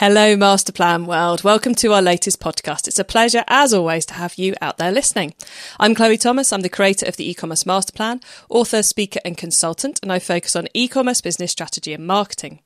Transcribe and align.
Hello, 0.00 0.34
Masterplan 0.34 1.04
World. 1.04 1.44
Welcome 1.44 1.74
to 1.74 1.92
our 1.92 2.00
latest 2.00 2.40
podcast. 2.40 2.88
It's 2.88 2.98
a 2.98 3.04
pleasure, 3.04 3.44
as 3.46 3.74
always, 3.74 4.06
to 4.06 4.14
have 4.14 4.36
you 4.36 4.54
out 4.62 4.78
there 4.78 4.90
listening. 4.90 5.34
I'm 5.78 5.94
Chloe 5.94 6.16
Thomas. 6.16 6.54
I'm 6.54 6.62
the 6.62 6.70
creator 6.70 7.04
of 7.04 7.18
the 7.18 7.30
e-commerce 7.30 7.66
master 7.66 7.92
plan, 7.92 8.22
author, 8.48 8.82
speaker, 8.82 9.20
and 9.26 9.36
consultant, 9.36 10.00
and 10.02 10.10
I 10.10 10.18
focus 10.18 10.56
on 10.56 10.68
e-commerce 10.72 11.20
business 11.20 11.52
strategy 11.52 11.92
and 11.92 12.06
marketing. 12.06 12.60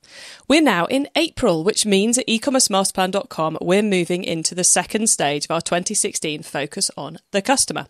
We're 0.46 0.60
now 0.60 0.84
in 0.86 1.08
April, 1.16 1.64
which 1.64 1.86
means 1.86 2.18
at 2.18 2.26
ecommercemasterplan.com, 2.26 3.58
we're 3.60 3.82
moving 3.82 4.24
into 4.24 4.54
the 4.54 4.62
second 4.62 5.08
stage 5.08 5.46
of 5.46 5.50
our 5.50 5.62
2016 5.62 6.42
focus 6.42 6.90
on 6.96 7.18
the 7.30 7.40
customer. 7.40 7.86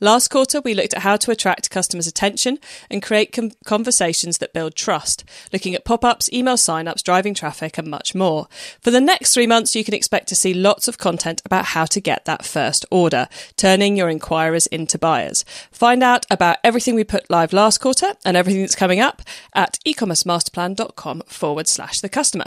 Last 0.00 0.28
quarter, 0.28 0.60
we 0.60 0.74
looked 0.74 0.94
at 0.94 1.02
how 1.02 1.16
to 1.16 1.30
attract 1.30 1.70
customers' 1.70 2.06
attention 2.06 2.58
and 2.90 3.02
create 3.02 3.32
com- 3.32 3.52
conversations 3.64 4.38
that 4.38 4.54
build 4.54 4.74
trust, 4.74 5.24
looking 5.52 5.74
at 5.74 5.84
pop-ups, 5.84 6.32
email 6.32 6.56
sign-ups, 6.56 7.02
driving 7.02 7.34
traffic, 7.34 7.76
and 7.78 7.88
much 7.88 8.14
more. 8.14 8.48
For 8.80 8.90
the 8.90 9.00
next 9.00 9.34
three 9.34 9.46
months, 9.46 9.76
you 9.76 9.84
can 9.84 9.94
expect 9.94 10.28
to 10.28 10.36
see 10.36 10.54
lots 10.54 10.88
of 10.88 10.98
content 10.98 11.42
about 11.44 11.66
how 11.66 11.84
to 11.84 12.00
get 12.00 12.24
that 12.24 12.44
first 12.44 12.86
order, 12.90 13.28
turning 13.56 13.96
your 13.96 14.08
inquirers 14.08 14.66
into 14.68 14.98
buyers. 14.98 15.44
Find 15.70 16.02
out 16.02 16.26
about 16.30 16.58
everything 16.64 16.94
we 16.94 17.04
put 17.04 17.30
live 17.30 17.52
last 17.52 17.78
quarter 17.78 18.14
and 18.24 18.36
everything 18.36 18.62
that's 18.62 18.74
coming 18.74 19.00
up 19.00 19.22
at 19.54 19.78
ecommercemasterplan.com 19.86 21.22
forward 21.26 21.67
slash 21.68 22.00
the 22.00 22.08
customer. 22.08 22.46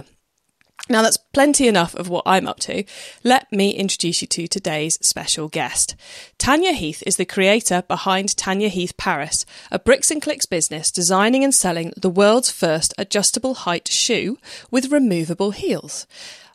Now, 0.89 1.03
that's 1.03 1.17
plenty 1.17 1.67
enough 1.67 1.93
of 1.95 2.09
what 2.09 2.23
I'm 2.25 2.47
up 2.47 2.59
to. 2.61 2.83
Let 3.23 3.51
me 3.51 3.71
introduce 3.71 4.21
you 4.21 4.27
to 4.29 4.47
today's 4.47 4.97
special 5.05 5.47
guest. 5.47 5.95
Tanya 6.37 6.73
Heath 6.73 7.03
is 7.05 7.17
the 7.17 7.25
creator 7.25 7.83
behind 7.87 8.35
Tanya 8.35 8.67
Heath 8.67 8.97
Paris, 8.97 9.45
a 9.71 9.77
bricks 9.77 10.09
and 10.09 10.21
clicks 10.21 10.47
business 10.47 10.91
designing 10.91 11.43
and 11.43 11.53
selling 11.53 11.93
the 11.95 12.09
world's 12.09 12.51
first 12.51 12.93
adjustable 12.97 13.53
height 13.53 13.87
shoe 13.87 14.37
with 14.71 14.91
removable 14.91 15.51
heels. 15.51 16.07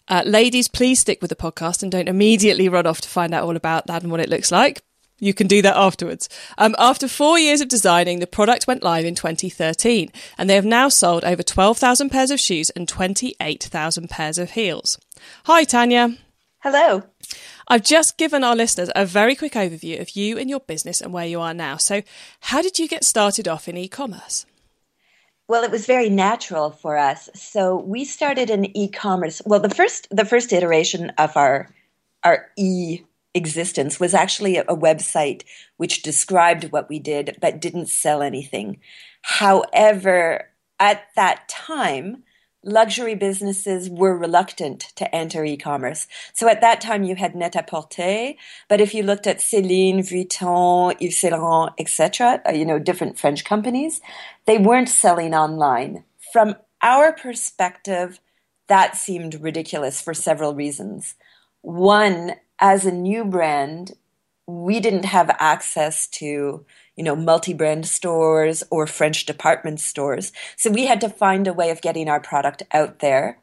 Uh, 0.09 0.23
ladies, 0.27 0.69
please 0.69 1.01
stick 1.01 1.23
with 1.23 1.31
the 1.31 1.37
podcast 1.37 1.83
and 1.83 1.91
don't 1.91 2.09
immediately 2.09 2.69
run 2.69 2.87
off 2.87 3.01
to 3.01 3.09
find 3.09 3.33
out 3.33 3.45
all 3.45 3.57
about 3.57 3.87
that 3.87 4.03
and 4.03 4.11
what 4.11 4.21
it 4.21 4.29
looks 4.29 4.53
like. 4.53 4.83
You 5.19 5.33
can 5.33 5.47
do 5.47 5.63
that 5.63 5.77
afterwards. 5.77 6.29
Um, 6.59 6.75
after 6.79 7.09
four 7.09 7.39
years 7.39 7.61
of 7.61 7.69
designing, 7.69 8.19
the 8.19 8.27
product 8.27 8.67
went 8.67 8.83
live 8.83 9.05
in 9.05 9.15
2013, 9.15 10.11
and 10.37 10.49
they 10.49 10.55
have 10.55 10.65
now 10.65 10.89
sold 10.89 11.25
over 11.25 11.43
12,000 11.43 12.11
pairs 12.11 12.31
of 12.31 12.39
shoes 12.39 12.71
and 12.71 12.89
28,000 12.89 14.11
pairs 14.11 14.39
of 14.39 14.51
heels. 14.51 14.99
Hi, 15.45 15.65
Tanya. 15.65 16.17
Hello. 16.59 17.05
I've 17.69 17.83
just 17.83 18.19
given 18.19 18.45
our 18.45 18.55
listeners 18.55 18.91
a 18.95 19.07
very 19.07 19.35
quick 19.35 19.53
overview 19.53 20.01
of 20.01 20.11
you 20.11 20.39
and 20.39 20.51
your 20.51 20.61
business 20.61 21.01
and 21.01 21.13
where 21.13 21.27
you 21.27 21.41
are 21.41 21.55
now. 21.55 21.77
So, 21.77 22.03
how 22.41 22.61
did 22.61 22.79
you 22.79 22.87
get 22.87 23.05
started 23.05 23.49
off 23.49 23.69
in 23.69 23.77
e 23.77 23.89
commerce? 23.89 24.47
Well, 25.49 25.63
it 25.63 25.71
was 25.71 25.87
very 25.87 26.09
natural 26.09 26.71
for 26.71 26.99
us. 26.99 27.31
So 27.35 27.77
we 27.77 28.05
started 28.05 28.51
an 28.51 28.77
e-commerce. 28.77 29.41
Well, 29.47 29.61
the 29.61 29.71
first 29.71 30.09
the 30.11 30.25
first 30.25 30.53
iteration 30.53 31.11
of 31.19 31.37
our 31.37 31.71
our 32.25 32.51
e 32.57 33.03
existence 33.37 34.01
was 34.01 34.15
actually 34.15 34.57
a, 34.57 34.63
a 34.63 34.77
website 34.77 35.43
which 35.77 36.03
described 36.03 36.73
what 36.73 36.89
we 36.89 36.99
did 36.99 37.37
but 37.41 37.61
didn't 37.61 37.89
sell 37.89 38.23
anything. 38.23 38.79
However, 39.23 40.51
at 40.81 41.07
that 41.15 41.49
time, 41.49 42.23
luxury 42.67 43.15
businesses 43.15 43.89
were 43.89 44.17
reluctant 44.17 44.81
to 44.97 45.15
enter 45.15 45.45
e-commerce. 45.45 46.07
So 46.33 46.49
at 46.49 46.61
that 46.61 46.81
time 46.81 47.05
you 47.05 47.15
had 47.15 47.35
Net-a-Porter, 47.35 48.33
but 48.69 48.81
if 48.81 48.93
you 48.93 49.03
looked 49.03 49.27
at 49.27 49.41
Celine, 49.41 50.01
Vuitton, 50.01 50.97
Yves 51.01 51.19
Saint 51.19 51.33
Laurent, 51.33 51.73
etc., 51.79 52.43
uh, 52.47 52.53
you 52.53 52.67
know, 52.67 52.79
different 52.79 53.19
French 53.19 53.45
companies, 53.45 54.01
they 54.47 54.59
weren't 54.59 54.89
selling 54.89 55.35
online. 55.35 56.05
From 56.33 56.57
our 56.83 57.13
perspective, 57.13 58.21
that 58.69 58.97
seemed 58.97 59.41
ridiculous 59.41 60.03
for 60.03 60.13
several 60.13 60.55
reasons. 60.55 61.15
One, 61.63 62.35
as 62.59 62.85
a 62.85 62.93
new 62.93 63.25
brand, 63.25 63.93
we 64.47 64.81
didn't 64.81 65.05
have 65.05 65.35
access 65.39 66.07
to 66.07 66.65
you 66.97 67.05
know 67.05 67.17
multi-brand 67.17 67.87
stores 67.87 68.63
or 68.71 68.87
french 68.87 69.27
department 69.27 69.81
stores. 69.81 70.33
So 70.57 70.71
we 70.71 70.87
had 70.87 71.01
to 71.03 71.09
find 71.09 71.47
a 71.47 71.53
way 71.53 71.71
of 71.71 71.83
getting 71.83 72.09
our 72.09 72.21
product 72.21 72.63
out 72.73 73.01
there. 73.01 73.39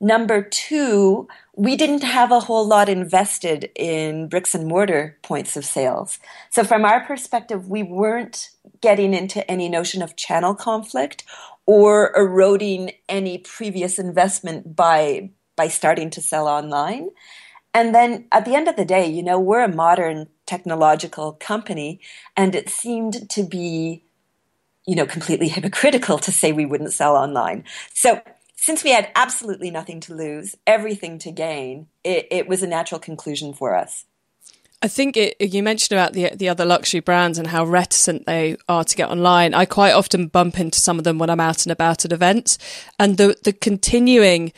Number 0.00 0.42
two 0.42 1.28
we 1.54 1.74
didn't 1.76 2.04
have 2.04 2.30
a 2.30 2.40
whole 2.40 2.66
lot 2.66 2.88
invested 2.88 3.70
in 3.74 4.28
bricks 4.28 4.54
and 4.54 4.66
mortar 4.68 5.18
points 5.22 5.56
of 5.56 5.64
sales. 5.64 6.20
So 6.50 6.64
from 6.64 6.84
our 6.84 7.04
perspective 7.04 7.68
we 7.68 7.82
weren't 7.82 8.50
getting 8.80 9.12
into 9.12 9.48
any 9.50 9.68
notion 9.68 10.02
of 10.02 10.16
channel 10.16 10.54
conflict 10.54 11.24
or 11.66 12.12
eroding 12.16 12.92
any 13.08 13.38
previous 13.38 13.98
investment 13.98 14.74
by 14.74 15.30
by 15.56 15.68
starting 15.68 16.10
to 16.10 16.20
sell 16.20 16.46
online 16.46 17.10
and 17.74 17.94
then 17.94 18.26
at 18.32 18.44
the 18.44 18.54
end 18.54 18.68
of 18.68 18.76
the 18.76 18.84
day, 18.84 19.06
you 19.06 19.22
know, 19.22 19.38
we're 19.38 19.62
a 19.62 19.74
modern 19.74 20.28
technological 20.46 21.32
company, 21.32 22.00
and 22.36 22.54
it 22.54 22.68
seemed 22.68 23.28
to 23.30 23.42
be, 23.42 24.02
you 24.86 24.96
know, 24.96 25.06
completely 25.06 25.48
hypocritical 25.48 26.18
to 26.18 26.32
say 26.32 26.52
we 26.52 26.66
wouldn't 26.66 26.92
sell 26.92 27.16
online. 27.16 27.64
So 27.94 28.20
since 28.56 28.82
we 28.82 28.90
had 28.90 29.10
absolutely 29.14 29.70
nothing 29.70 30.00
to 30.00 30.14
lose, 30.14 30.56
everything 30.66 31.18
to 31.20 31.30
gain, 31.30 31.86
it, 32.02 32.26
it 32.30 32.48
was 32.48 32.62
a 32.62 32.66
natural 32.66 32.98
conclusion 32.98 33.54
for 33.54 33.76
us. 33.76 34.04
I 34.80 34.88
think 34.88 35.16
it, 35.16 35.36
you 35.40 35.62
mentioned 35.62 35.98
about 35.98 36.12
the 36.12 36.30
the 36.36 36.48
other 36.48 36.64
luxury 36.64 37.00
brands 37.00 37.36
and 37.36 37.48
how 37.48 37.64
reticent 37.64 38.26
they 38.26 38.56
are 38.68 38.84
to 38.84 38.96
get 38.96 39.10
online. 39.10 39.52
I 39.52 39.64
quite 39.64 39.92
often 39.92 40.28
bump 40.28 40.60
into 40.60 40.78
some 40.78 40.98
of 40.98 41.04
them 41.04 41.18
when 41.18 41.30
I'm 41.30 41.40
out 41.40 41.64
and 41.66 41.72
about 41.72 42.04
at 42.04 42.12
events, 42.12 42.58
and 42.98 43.16
the 43.16 43.36
the 43.42 43.52
continuing, 43.52 44.52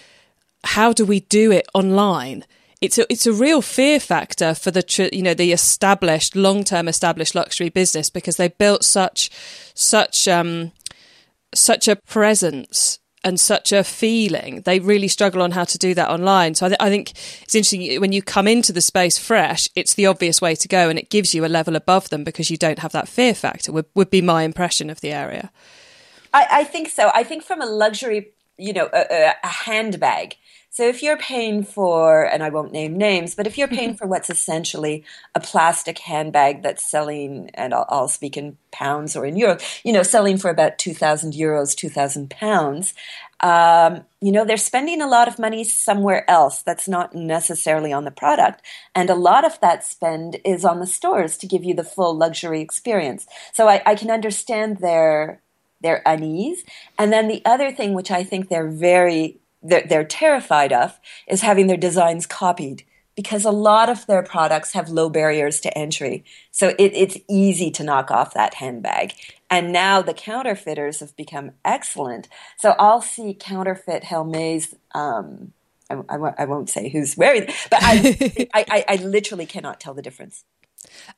how 0.64 0.92
do 0.92 1.06
we 1.06 1.20
do 1.20 1.50
it 1.50 1.66
online? 1.72 2.44
It's 2.80 2.98
a 2.98 3.10
it's 3.12 3.26
a 3.26 3.32
real 3.32 3.60
fear 3.62 4.00
factor 4.00 4.54
for 4.54 4.70
the 4.70 5.10
you 5.12 5.22
know 5.22 5.34
the 5.34 5.52
established 5.52 6.34
long 6.34 6.64
term 6.64 6.88
established 6.88 7.34
luxury 7.34 7.68
business 7.68 8.10
because 8.10 8.36
they 8.36 8.48
built 8.48 8.84
such 8.84 9.30
such 9.74 10.26
um 10.26 10.72
such 11.54 11.88
a 11.88 11.96
presence 11.96 13.00
and 13.22 13.38
such 13.38 13.72
a 13.72 13.84
feeling. 13.84 14.62
They 14.62 14.80
really 14.80 15.08
struggle 15.08 15.42
on 15.42 15.50
how 15.50 15.64
to 15.64 15.78
do 15.78 15.94
that 15.94 16.08
online. 16.08 16.54
So 16.54 16.66
I, 16.66 16.68
th- 16.70 16.80
I, 16.80 16.88
think 16.88 17.10
it's 17.42 17.54
interesting 17.54 18.00
when 18.00 18.12
you 18.12 18.22
come 18.22 18.48
into 18.48 18.72
the 18.72 18.80
space 18.80 19.18
fresh, 19.18 19.68
it's 19.76 19.94
the 19.94 20.06
obvious 20.06 20.40
way 20.40 20.54
to 20.54 20.68
go 20.68 20.88
and 20.88 20.98
it 20.98 21.10
gives 21.10 21.34
you 21.34 21.44
a 21.44 21.48
level 21.48 21.76
above 21.76 22.08
them 22.08 22.24
because 22.24 22.50
you 22.50 22.56
don't 22.56 22.78
have 22.78 22.92
that 22.92 23.08
fear 23.08 23.34
factor, 23.34 23.72
would, 23.72 23.86
would 23.94 24.10
be 24.10 24.22
my 24.22 24.42
impression 24.44 24.88
of 24.88 25.02
the 25.02 25.12
area. 25.12 25.50
I, 26.32 26.46
I 26.50 26.64
think 26.64 26.88
so. 26.88 27.10
I 27.14 27.24
think 27.24 27.42
from 27.42 27.60
a 27.60 27.66
luxury, 27.66 28.32
you 28.56 28.72
know, 28.72 28.88
a, 28.92 29.32
a 29.42 29.48
handbag, 29.48 30.36
so 30.72 30.86
if 30.86 31.02
you're 31.02 31.16
paying 31.16 31.64
for, 31.64 32.24
and 32.24 32.44
I 32.44 32.48
won't 32.48 32.72
name 32.72 32.96
names, 32.96 33.34
but 33.34 33.48
if 33.48 33.58
you're 33.58 33.66
paying 33.66 33.96
for 33.96 34.06
what's 34.06 34.30
essentially 34.30 35.04
a 35.34 35.40
plastic 35.40 35.98
handbag 35.98 36.62
that's 36.62 36.88
selling, 36.88 37.50
and 37.54 37.74
I'll, 37.74 37.86
I'll 37.88 38.08
speak 38.08 38.36
in 38.36 38.56
pounds 38.70 39.16
or 39.16 39.26
in 39.26 39.34
euros, 39.34 39.80
you 39.84 39.92
know, 39.92 40.04
selling 40.04 40.38
for 40.38 40.48
about 40.48 40.78
2,000 40.78 41.32
euros, 41.32 41.74
2,000 41.74 42.30
pounds, 42.30 42.94
um, 43.40 44.04
you 44.20 44.30
know, 44.30 44.44
they're 44.44 44.56
spending 44.56 45.00
a 45.00 45.08
lot 45.08 45.26
of 45.26 45.38
money 45.40 45.64
somewhere 45.64 46.28
else 46.30 46.62
that's 46.62 46.86
not 46.86 47.14
necessarily 47.14 47.92
on 47.92 48.04
the 48.04 48.10
product. 48.10 48.62
And 48.94 49.10
a 49.10 49.14
lot 49.14 49.44
of 49.44 49.58
that 49.60 49.84
spend 49.84 50.38
is 50.44 50.64
on 50.64 50.78
the 50.78 50.86
stores 50.86 51.36
to 51.38 51.46
give 51.46 51.64
you 51.64 51.74
the 51.74 51.82
full 51.82 52.14
luxury 52.16 52.60
experience. 52.60 53.26
So 53.52 53.66
I, 53.66 53.82
I 53.84 53.94
can 53.94 54.10
understand 54.10 54.78
their 54.78 55.42
their 55.82 56.02
unease. 56.04 56.62
And 56.98 57.10
then 57.10 57.26
the 57.26 57.40
other 57.46 57.72
thing, 57.72 57.94
which 57.94 58.10
I 58.10 58.22
think 58.22 58.50
they're 58.50 58.68
very 58.68 59.40
they're, 59.62 59.86
they're 59.86 60.04
terrified 60.04 60.72
of 60.72 60.98
is 61.26 61.42
having 61.42 61.66
their 61.66 61.76
designs 61.76 62.26
copied 62.26 62.84
because 63.16 63.44
a 63.44 63.50
lot 63.50 63.88
of 63.88 64.06
their 64.06 64.22
products 64.22 64.72
have 64.72 64.88
low 64.88 65.10
barriers 65.10 65.60
to 65.60 65.76
entry. 65.76 66.24
So 66.50 66.68
it, 66.78 66.92
it's 66.94 67.18
easy 67.28 67.70
to 67.72 67.84
knock 67.84 68.10
off 68.10 68.34
that 68.34 68.54
handbag. 68.54 69.12
And 69.50 69.72
now 69.72 70.00
the 70.00 70.14
counterfeiters 70.14 71.00
have 71.00 71.14
become 71.16 71.52
excellent. 71.64 72.28
So 72.58 72.74
I'll 72.78 73.02
see 73.02 73.36
counterfeit 73.38 74.04
Hermes. 74.04 74.74
Um, 74.94 75.52
I, 75.90 75.96
I, 76.08 76.34
I, 76.38 76.44
won't 76.44 76.70
say 76.70 76.88
who's 76.88 77.16
wearing, 77.16 77.46
but 77.68 77.80
I, 77.82 78.48
I, 78.54 78.84
I, 78.88 78.96
literally 78.96 79.44
cannot 79.44 79.80
tell 79.80 79.92
the 79.92 80.02
difference. 80.02 80.44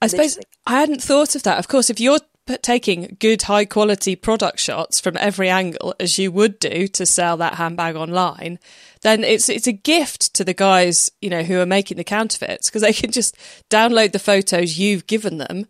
I 0.01 0.07
suppose 0.07 0.39
I 0.67 0.81
hadn't 0.81 1.03
thought 1.03 1.35
of 1.37 1.43
that. 1.43 1.59
Of 1.59 1.69
course, 1.69 1.91
if 1.91 2.01
you're 2.01 2.21
taking 2.63 3.17
good 3.21 3.43
high 3.43 3.65
quality 3.65 4.17
product 4.17 4.59
shots 4.59 5.01
from 5.01 5.17
every 5.17 5.49
angle 5.49 5.95
as 6.01 6.19
you 6.19 6.31
would 6.33 6.59
do 6.59 6.87
to 6.89 7.07
sell 7.07 7.37
that 7.37 7.55
handbag 7.55 7.97
online 7.97 8.59
then 9.03 9.23
it's 9.23 9.49
it's 9.49 9.67
a 9.67 9.73
gift 9.73 10.35
to 10.35 10.45
the 10.45 10.55
guys 10.55 11.11
you 11.21 11.31
know 11.31 11.43
who 11.43 11.61
are 11.61 11.67
making 11.67 11.97
the 11.97 12.05
counterfeits 12.05 12.69
because 12.69 12.83
they 12.83 12.93
can 12.93 13.13
just 13.13 13.37
download 13.71 14.13
the 14.13 14.19
photos 14.19 14.79
you've 14.79 15.07
given 15.07 15.39
them 15.39 15.67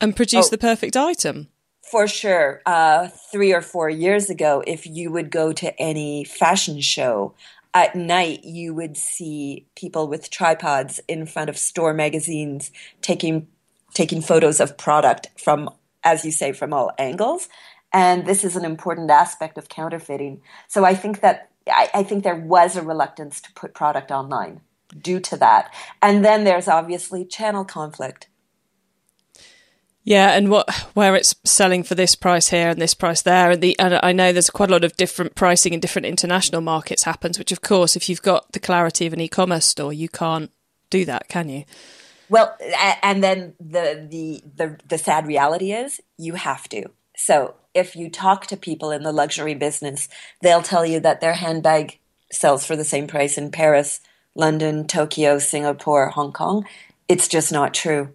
and 0.00 0.16
produce 0.16 0.46
oh, 0.46 0.50
the 0.50 0.58
perfect 0.58 0.96
item 0.96 1.48
for 1.90 2.08
sure. 2.08 2.62
Uh, 2.64 3.08
three 3.30 3.52
or 3.52 3.60
four 3.60 3.90
years 3.90 4.30
ago, 4.30 4.64
if 4.66 4.86
you 4.86 5.12
would 5.12 5.30
go 5.30 5.52
to 5.52 5.78
any 5.78 6.24
fashion 6.24 6.80
show, 6.80 7.34
at 7.74 7.94
night 7.94 8.44
you 8.44 8.72
would 8.72 8.96
see 8.96 9.66
people 9.76 10.08
with 10.08 10.30
tripods 10.30 11.00
in 11.08 11.26
front 11.26 11.50
of 11.50 11.58
store 11.58 11.92
magazines 11.92 12.70
taking 13.02 13.48
taking 13.92 14.22
photos 14.22 14.60
of 14.60 14.76
product 14.76 15.28
from 15.36 15.70
as 16.04 16.24
you 16.24 16.30
say 16.30 16.52
from 16.52 16.72
all 16.72 16.92
angles 16.98 17.48
and 17.92 18.26
this 18.26 18.44
is 18.44 18.56
an 18.56 18.64
important 18.64 19.10
aspect 19.10 19.58
of 19.58 19.68
counterfeiting 19.68 20.40
so 20.68 20.84
i 20.84 20.94
think 20.94 21.20
that 21.20 21.50
I, 21.66 21.88
I 21.94 22.02
think 22.02 22.24
there 22.24 22.34
was 22.34 22.76
a 22.76 22.82
reluctance 22.82 23.40
to 23.40 23.52
put 23.54 23.74
product 23.74 24.10
online 24.10 24.60
due 25.00 25.20
to 25.20 25.36
that 25.38 25.72
and 26.02 26.24
then 26.24 26.44
there's 26.44 26.68
obviously 26.68 27.24
channel 27.24 27.64
conflict 27.64 28.28
yeah, 30.06 30.32
and 30.32 30.50
what 30.50 30.70
where 30.92 31.16
it's 31.16 31.34
selling 31.44 31.82
for 31.82 31.94
this 31.94 32.14
price 32.14 32.50
here 32.50 32.68
and 32.68 32.80
this 32.80 32.92
price 32.92 33.22
there, 33.22 33.52
and 33.52 33.62
the 33.62 33.76
and 33.78 33.98
I 34.02 34.12
know 34.12 34.32
there's 34.32 34.50
quite 34.50 34.68
a 34.68 34.72
lot 34.72 34.84
of 34.84 34.94
different 34.98 35.34
pricing 35.34 35.72
in 35.72 35.80
different 35.80 36.04
international 36.04 36.60
markets 36.60 37.04
happens. 37.04 37.38
Which, 37.38 37.52
of 37.52 37.62
course, 37.62 37.96
if 37.96 38.10
you've 38.10 38.20
got 38.20 38.52
the 38.52 38.60
clarity 38.60 39.06
of 39.06 39.14
an 39.14 39.20
e-commerce 39.22 39.64
store, 39.64 39.94
you 39.94 40.10
can't 40.10 40.50
do 40.90 41.06
that, 41.06 41.28
can 41.28 41.48
you? 41.48 41.64
Well, 42.28 42.56
and 43.02 43.22
then 43.22 43.54
the 43.60 44.06
the 44.10 44.42
the, 44.56 44.78
the 44.88 44.98
sad 44.98 45.26
reality 45.26 45.72
is 45.72 46.00
you 46.16 46.34
have 46.34 46.68
to. 46.70 46.86
So 47.16 47.54
if 47.74 47.96
you 47.96 48.10
talk 48.10 48.46
to 48.46 48.56
people 48.56 48.90
in 48.90 49.02
the 49.02 49.12
luxury 49.12 49.54
business, 49.54 50.08
they'll 50.42 50.62
tell 50.62 50.84
you 50.86 51.00
that 51.00 51.20
their 51.20 51.34
handbag 51.34 51.98
sells 52.30 52.66
for 52.66 52.76
the 52.76 52.84
same 52.84 53.06
price 53.06 53.38
in 53.38 53.50
Paris, 53.50 54.00
London, 54.34 54.86
Tokyo, 54.86 55.38
Singapore, 55.38 56.08
Hong 56.08 56.32
Kong. 56.32 56.66
It's 57.08 57.28
just 57.28 57.52
not 57.52 57.74
true 57.74 58.12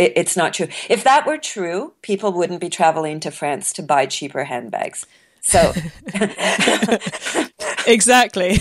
it, 0.00 0.14
it's 0.16 0.36
not 0.36 0.54
true. 0.54 0.68
If 0.88 1.04
that 1.04 1.26
were 1.26 1.38
true, 1.38 1.92
people 2.02 2.32
wouldn't 2.32 2.60
be 2.60 2.70
traveling 2.70 3.20
to 3.20 3.30
France 3.30 3.72
to 3.74 3.82
buy 3.82 4.06
cheaper 4.06 4.44
handbags. 4.44 5.06
So 5.40 5.72
exactly. 7.86 8.58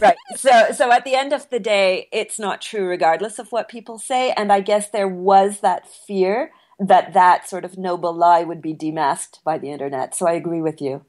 right. 0.00 0.16
So 0.36 0.72
so 0.72 0.92
at 0.92 1.04
the 1.04 1.14
end 1.14 1.32
of 1.32 1.48
the 1.50 1.58
day, 1.58 2.08
it's 2.12 2.38
not 2.38 2.60
true 2.60 2.86
regardless 2.86 3.38
of 3.38 3.48
what 3.50 3.68
people 3.68 3.98
say 3.98 4.32
and 4.32 4.52
I 4.52 4.60
guess 4.60 4.90
there 4.90 5.08
was 5.08 5.60
that 5.60 5.88
fear 5.88 6.52
that 6.78 7.14
that 7.14 7.48
sort 7.48 7.64
of 7.64 7.78
noble 7.78 8.12
lie 8.12 8.44
would 8.44 8.60
be 8.60 8.74
demasked 8.74 9.42
by 9.44 9.58
the 9.58 9.70
internet. 9.70 10.14
So 10.14 10.26
I 10.28 10.32
agree 10.32 10.60
with 10.60 10.82
you. 10.82 11.04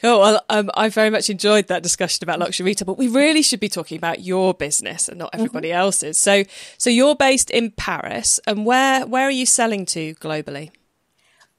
Cool. 0.00 0.20
Well, 0.20 0.44
um, 0.48 0.70
I 0.74 0.88
very 0.88 1.10
much 1.10 1.28
enjoyed 1.28 1.66
that 1.66 1.82
discussion 1.82 2.22
about 2.22 2.38
luxury 2.38 2.66
retail, 2.66 2.86
but 2.86 2.98
we 2.98 3.08
really 3.08 3.42
should 3.42 3.58
be 3.58 3.68
talking 3.68 3.98
about 3.98 4.20
your 4.20 4.54
business 4.54 5.08
and 5.08 5.18
not 5.18 5.32
mm-hmm. 5.32 5.40
everybody 5.40 5.68
mm-hmm. 5.70 5.78
else's. 5.78 6.18
So, 6.18 6.44
so 6.78 6.88
you're 6.88 7.16
based 7.16 7.50
in 7.50 7.72
Paris, 7.72 8.38
and 8.46 8.64
where 8.64 9.04
where 9.06 9.26
are 9.26 9.32
you 9.32 9.44
selling 9.44 9.84
to 9.86 10.14
globally? 10.16 10.70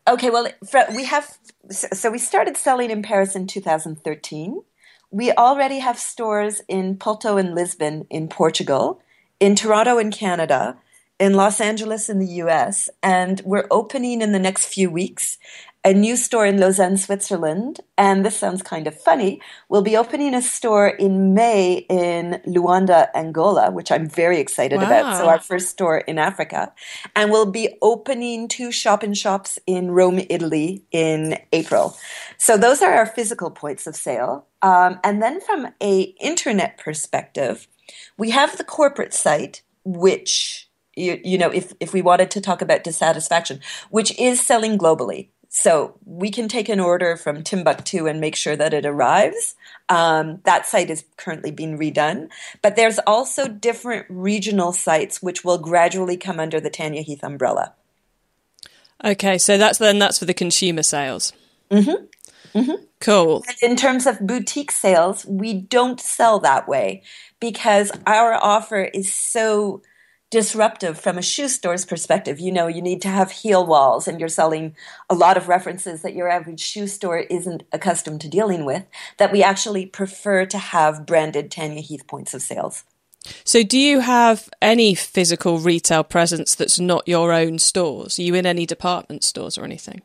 Okay, 0.09 0.31
well, 0.31 0.47
we 0.95 1.05
have 1.05 1.37
so 1.69 2.09
we 2.09 2.17
started 2.17 2.57
selling 2.57 2.89
in 2.89 3.03
Paris 3.03 3.35
in 3.35 3.45
2013. 3.45 4.63
We 5.11 5.31
already 5.33 5.79
have 5.79 5.99
stores 5.99 6.63
in 6.67 6.97
Porto 6.97 7.37
and 7.37 7.53
Lisbon 7.53 8.07
in 8.09 8.27
Portugal, 8.27 9.03
in 9.39 9.55
Toronto 9.55 9.99
in 9.99 10.09
Canada, 10.09 10.79
in 11.19 11.35
Los 11.35 11.61
Angeles 11.61 12.09
in 12.09 12.17
the 12.17 12.41
US, 12.43 12.89
and 13.03 13.39
we're 13.45 13.67
opening 13.69 14.23
in 14.23 14.31
the 14.31 14.39
next 14.39 14.65
few 14.65 14.89
weeks 14.89 15.37
a 15.85 15.93
new 15.93 16.17
store 16.17 16.45
in 16.45 16.59
Lausanne, 16.59 16.97
Switzerland, 16.97 17.79
and 17.97 18.25
this 18.25 18.37
sounds 18.37 18.61
kind 18.61 18.85
of 18.85 18.99
funny. 18.99 19.41
We'll 19.69 19.81
be 19.81 19.95
opening 19.95 20.33
a 20.33 20.41
store 20.41 20.89
in 20.89 21.33
May 21.33 21.85
in 21.89 22.41
Luanda, 22.45 23.07
Angola, 23.15 23.71
which 23.71 23.89
I'm 23.89 24.07
very 24.07 24.39
excited 24.39 24.77
wow. 24.77 24.85
about. 24.85 25.17
So 25.17 25.29
our 25.29 25.39
first 25.39 25.69
store 25.69 25.99
in 25.99 26.17
Africa, 26.17 26.73
and 27.15 27.31
we'll 27.31 27.51
be 27.51 27.77
opening 27.81 28.49
two 28.49 28.73
shop 28.73 29.03
in 29.03 29.13
shops 29.13 29.57
in 29.65 29.91
Rome, 29.91 30.19
Italy, 30.29 30.83
in 30.91 31.37
April. 31.53 31.97
So 32.37 32.57
those 32.57 32.81
are 32.81 32.93
our 32.93 33.05
physical 33.05 33.49
points 33.49 33.87
of 33.87 33.95
sale. 33.95 34.47
Um, 34.61 34.99
and 35.03 35.21
then 35.21 35.39
from 35.39 35.69
a 35.81 36.01
internet 36.19 36.77
perspective, 36.77 37.69
we 38.17 38.31
have 38.31 38.57
the 38.57 38.65
corporate 38.65 39.13
site, 39.13 39.61
which 39.85 40.69
you, 40.97 41.21
you 41.23 41.37
know, 41.37 41.49
if, 41.49 41.71
if 41.79 41.93
we 41.93 42.01
wanted 42.01 42.29
to 42.31 42.41
talk 42.41 42.61
about 42.61 42.83
dissatisfaction, 42.83 43.61
which 43.89 44.17
is 44.19 44.45
selling 44.45 44.77
globally. 44.77 45.29
So 45.49 45.97
we 46.05 46.29
can 46.29 46.47
take 46.47 46.69
an 46.69 46.79
order 46.79 47.17
from 47.17 47.43
Timbuktu 47.43 48.05
and 48.07 48.21
make 48.21 48.35
sure 48.35 48.55
that 48.55 48.73
it 48.73 48.85
arrives. 48.85 49.55
Um, 49.89 50.41
that 50.45 50.67
site 50.67 50.91
is 50.91 51.03
currently 51.17 51.49
being 51.49 51.77
redone. 51.77 52.29
But 52.61 52.75
there's 52.75 52.99
also 52.99 53.47
different 53.47 54.05
regional 54.09 54.71
sites 54.71 55.23
which 55.23 55.43
will 55.43 55.57
gradually 55.57 56.17
come 56.17 56.39
under 56.39 56.59
the 56.59 56.69
Tanya 56.69 57.01
Heath 57.01 57.23
umbrella. 57.23 57.73
Okay, 59.03 59.39
so 59.39 59.57
that's 59.57 59.79
then 59.79 59.97
that's 59.97 60.19
for 60.19 60.25
the 60.25 60.33
consumer 60.35 60.83
sales. 60.83 61.33
Mm-hmm. 61.71 62.59
Mm-hmm. 62.59 62.83
Cool. 62.99 63.43
And 63.47 63.71
in 63.71 63.75
terms 63.75 64.05
of 64.05 64.19
boutique 64.19 64.71
sales, 64.71 65.25
we 65.25 65.53
don't 65.53 65.99
sell 65.99 66.39
that 66.39 66.67
way 66.67 67.01
because 67.39 67.91
our 68.05 68.33
offer 68.33 68.83
is 68.83 69.11
so 69.11 69.81
disruptive 70.29 70.99
from 70.99 71.17
a 71.17 71.23
shoe 71.23 71.47
store's 71.47 71.85
perspective. 71.85 72.39
You 72.39 72.51
know, 72.51 72.67
you 72.67 72.81
need 72.81 73.01
to 73.01 73.07
have 73.07 73.31
heel 73.31 73.65
walls 73.65 74.07
and 74.07 74.19
you're 74.19 74.29
selling 74.29 74.75
a 75.09 75.15
lot 75.15 75.37
of 75.37 75.47
references 75.47 76.01
that 76.03 76.13
your 76.13 76.29
average 76.29 76.59
shoe 76.59 76.87
store 76.87 77.19
isn't 77.19 77.63
accustomed 77.71 78.21
to 78.21 78.29
dealing 78.29 78.65
with, 78.65 78.85
that 79.17 79.31
we 79.31 79.41
actually 79.41 79.85
prefer 79.85 80.45
to 80.45 80.57
have 80.57 81.05
branded 81.05 81.49
Tanya 81.49 81.81
Heath 81.81 82.05
points 82.07 82.33
of 82.33 82.41
sales. 82.41 82.83
So, 83.43 83.63
do 83.63 83.77
you 83.77 83.99
have 83.99 84.49
any 84.61 84.95
physical 84.95 85.59
retail 85.59 86.03
presence 86.03 86.55
that's 86.55 86.79
not 86.79 87.07
your 87.07 87.33
own 87.33 87.59
stores? 87.59 88.17
Are 88.17 88.21
you 88.21 88.33
in 88.33 88.45
any 88.45 88.65
department 88.65 89.23
stores 89.23 89.57
or 89.57 89.65
anything? 89.65 90.01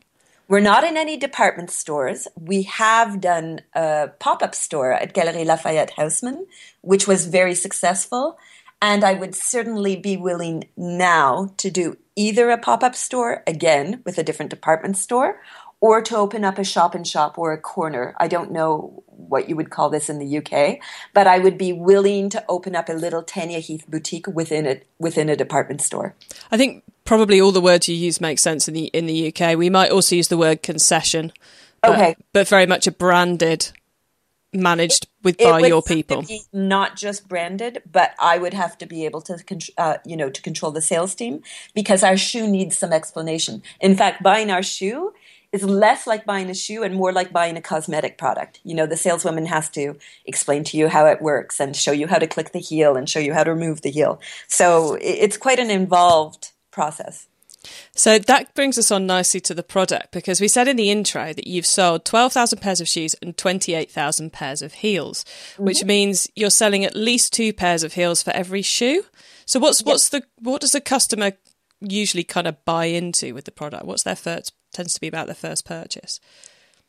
We're 0.47 0.59
not 0.59 0.83
in 0.83 0.95
any 0.95 1.17
department 1.17 1.71
stores. 1.71 2.27
We 2.39 2.63
have 2.63 3.19
done 3.19 3.61
a 3.73 4.09
pop 4.19 4.43
up 4.43 4.53
store 4.53 4.91
at 4.91 5.13
Galeries 5.13 5.47
Lafayette 5.47 5.93
Haussmann, 5.97 6.45
which 6.81 7.07
was 7.07 7.25
very 7.25 7.55
successful. 7.55 8.37
And 8.81 9.03
I 9.03 9.13
would 9.13 9.35
certainly 9.35 9.95
be 9.95 10.17
willing 10.17 10.65
now 10.77 11.53
to 11.57 11.71
do 11.71 11.97
either 12.15 12.49
a 12.49 12.57
pop 12.57 12.83
up 12.83 12.95
store, 12.95 13.43
again, 13.47 14.01
with 14.05 14.17
a 14.17 14.23
different 14.23 14.49
department 14.49 14.97
store, 14.97 15.41
or 15.81 16.01
to 16.01 16.17
open 16.17 16.43
up 16.43 16.57
a 16.57 16.63
shop 16.63 16.95
and 16.95 17.07
shop 17.07 17.37
or 17.37 17.53
a 17.53 17.59
corner. 17.59 18.15
I 18.19 18.27
don't 18.27 18.51
know 18.51 19.03
what 19.07 19.49
you 19.49 19.55
would 19.55 19.69
call 19.69 19.89
this 19.89 20.09
in 20.09 20.19
the 20.19 20.37
UK, 20.37 20.79
but 21.13 21.27
I 21.27 21.39
would 21.39 21.57
be 21.57 21.73
willing 21.73 22.29
to 22.29 22.43
open 22.49 22.75
up 22.75 22.89
a 22.89 22.93
little 22.93 23.23
Tanya 23.23 23.59
Heath 23.59 23.85
boutique 23.87 24.27
within 24.27 24.65
it 24.65 24.87
within 24.99 25.29
a 25.29 25.35
department 25.35 25.81
store. 25.81 26.15
I 26.51 26.57
think 26.57 26.83
probably 27.03 27.39
all 27.39 27.51
the 27.51 27.61
words 27.61 27.87
you 27.87 27.95
use 27.95 28.19
make 28.19 28.39
sense 28.39 28.67
in 28.67 28.73
the 28.73 28.85
in 28.87 29.05
the 29.05 29.33
UK. 29.33 29.57
We 29.57 29.69
might 29.69 29.91
also 29.91 30.15
use 30.15 30.27
the 30.27 30.37
word 30.37 30.63
concession. 30.63 31.31
Okay. 31.83 32.15
but 32.33 32.47
very 32.47 32.65
much 32.65 32.87
a 32.87 32.91
branded 32.91 33.71
managed 34.57 35.07
with 35.23 35.37
by 35.37 35.59
your 35.59 35.81
people. 35.81 36.23
not 36.53 36.95
just 36.95 37.27
branded 37.27 37.81
but 37.91 38.13
i 38.19 38.37
would 38.37 38.53
have 38.53 38.77
to 38.77 38.85
be 38.85 39.05
able 39.05 39.21
to 39.21 39.37
uh, 39.77 39.97
you 40.05 40.15
know 40.15 40.29
to 40.29 40.41
control 40.41 40.71
the 40.71 40.81
sales 40.81 41.15
team 41.15 41.41
because 41.73 42.03
our 42.03 42.17
shoe 42.17 42.47
needs 42.47 42.77
some 42.77 42.93
explanation. 42.93 43.61
In 43.79 43.95
fact 43.95 44.23
buying 44.23 44.51
our 44.51 44.63
shoe 44.63 45.13
is 45.51 45.63
less 45.63 46.05
like 46.05 46.25
buying 46.25 46.49
a 46.49 46.53
shoe 46.53 46.83
and 46.83 46.95
more 46.95 47.13
like 47.13 47.31
buying 47.31 47.55
a 47.55 47.61
cosmetic 47.61 48.17
product. 48.17 48.59
You 48.63 48.75
know 48.75 48.85
the 48.85 48.97
saleswoman 48.97 49.45
has 49.45 49.69
to 49.71 49.95
explain 50.25 50.63
to 50.65 50.77
you 50.77 50.87
how 50.89 51.05
it 51.05 51.21
works 51.21 51.59
and 51.59 51.75
show 51.75 51.91
you 51.91 52.07
how 52.07 52.19
to 52.19 52.27
click 52.27 52.51
the 52.51 52.59
heel 52.59 52.95
and 52.95 53.09
show 53.09 53.19
you 53.19 53.33
how 53.33 53.43
to 53.43 53.53
remove 53.53 53.81
the 53.81 53.91
heel. 53.91 54.19
So 54.47 54.97
it's 55.01 55.37
quite 55.37 55.59
an 55.59 55.69
involved 55.69 56.51
process 56.71 57.27
so 57.95 58.19
that 58.19 58.53
brings 58.53 58.77
us 58.77 58.91
on 58.91 59.05
nicely 59.05 59.39
to 59.41 59.53
the 59.53 59.63
product 59.63 60.11
because 60.11 60.41
we 60.41 60.47
said 60.47 60.67
in 60.67 60.75
the 60.75 60.89
intro 60.89 61.33
that 61.33 61.47
you've 61.47 61.65
sold 61.65 62.05
12,000 62.05 62.59
pairs 62.59 62.81
of 62.81 62.87
shoes 62.87 63.15
and 63.21 63.37
28,000 63.37 64.31
pairs 64.31 64.61
of 64.61 64.73
heels, 64.75 65.23
mm-hmm. 65.53 65.65
which 65.65 65.83
means 65.83 66.29
you're 66.35 66.49
selling 66.49 66.83
at 66.83 66.95
least 66.95 67.33
two 67.33 67.53
pairs 67.53 67.83
of 67.83 67.93
heels 67.93 68.21
for 68.21 68.31
every 68.31 68.61
shoe. 68.61 69.03
So 69.45 69.59
what's 69.59 69.81
yep. 69.81 69.87
what's 69.87 70.09
the 70.09 70.23
what 70.39 70.61
does 70.61 70.71
the 70.71 70.81
customer 70.81 71.33
usually 71.79 72.23
kind 72.23 72.47
of 72.47 72.63
buy 72.65 72.85
into 72.85 73.33
with 73.33 73.45
the 73.45 73.51
product? 73.51 73.85
What's 73.85 74.03
their 74.03 74.15
first 74.15 74.53
tends 74.73 74.93
to 74.93 75.01
be 75.01 75.07
about 75.07 75.27
their 75.27 75.35
first 75.35 75.65
purchase? 75.65 76.19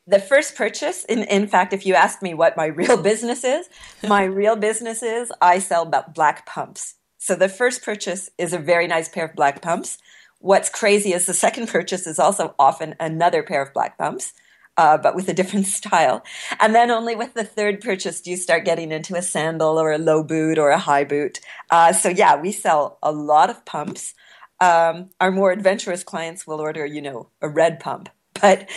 the 0.06 0.21
first 0.21 0.54
purchase 0.54 1.04
in, 1.04 1.25
in 1.25 1.49
fact 1.49 1.73
if 1.73 1.85
you 1.85 1.95
ask 1.95 2.23
me 2.23 2.33
what 2.33 2.56
my 2.56 2.66
real 2.80 2.97
business 2.97 3.45
is 3.45 3.68
my 4.06 4.23
real 4.42 4.56
business 4.56 5.02
is 5.02 5.33
i 5.40 5.59
sell 5.59 5.85
black 5.85 6.47
pumps 6.47 6.95
so 7.18 7.35
the 7.35 7.49
first 7.49 7.83
purchase 7.83 8.30
is 8.38 8.52
a 8.52 8.59
very 8.59 8.87
nice 8.87 9.09
pair 9.09 9.25
of 9.25 9.35
black 9.35 9.61
pumps 9.61 9.99
What's 10.38 10.69
crazy 10.69 11.12
is 11.12 11.26
the 11.26 11.35
second 11.35 11.69
purchase 11.71 12.07
is 12.07 12.19
also 12.19 12.55
often 12.59 12.95
another 13.00 13.43
pair 13.43 13.62
of 13.62 13.73
black 13.73 13.99
pumps, 13.99 14.33
uh, 14.76 14.99
but 14.99 15.14
with 15.14 15.28
a 15.28 15.35
different 15.35 15.66
style. 15.78 16.25
And 16.61 16.75
then 16.75 16.90
only 16.90 17.16
with 17.16 17.35
the 17.35 17.45
third 17.45 17.81
purchase 17.81 18.21
do 18.21 18.31
you 18.31 18.37
start 18.37 18.64
getting 18.64 18.93
into 18.93 19.14
a 19.14 19.23
sandal 19.23 19.78
or 19.78 19.93
a 19.93 19.99
low 19.99 20.23
boot 20.23 20.59
or 20.59 20.71
a 20.71 20.78
high 20.78 21.05
boot. 21.05 21.40
Uh, 21.71 21.93
so 21.93 22.09
yeah, 22.09 22.40
we 22.40 22.52
sell 22.52 22.99
a 23.02 23.12
lot 23.12 23.50
of 23.50 23.64
pumps. 23.64 24.14
Um, 24.61 25.11
our 25.21 25.31
more 25.31 25.52
adventurous 25.52 26.02
clients 26.02 26.47
will 26.47 26.61
order, 26.61 26.87
you 26.87 27.02
know, 27.02 27.28
a 27.43 27.49
red 27.49 27.81
pump, 27.81 28.09
but. 28.40 28.69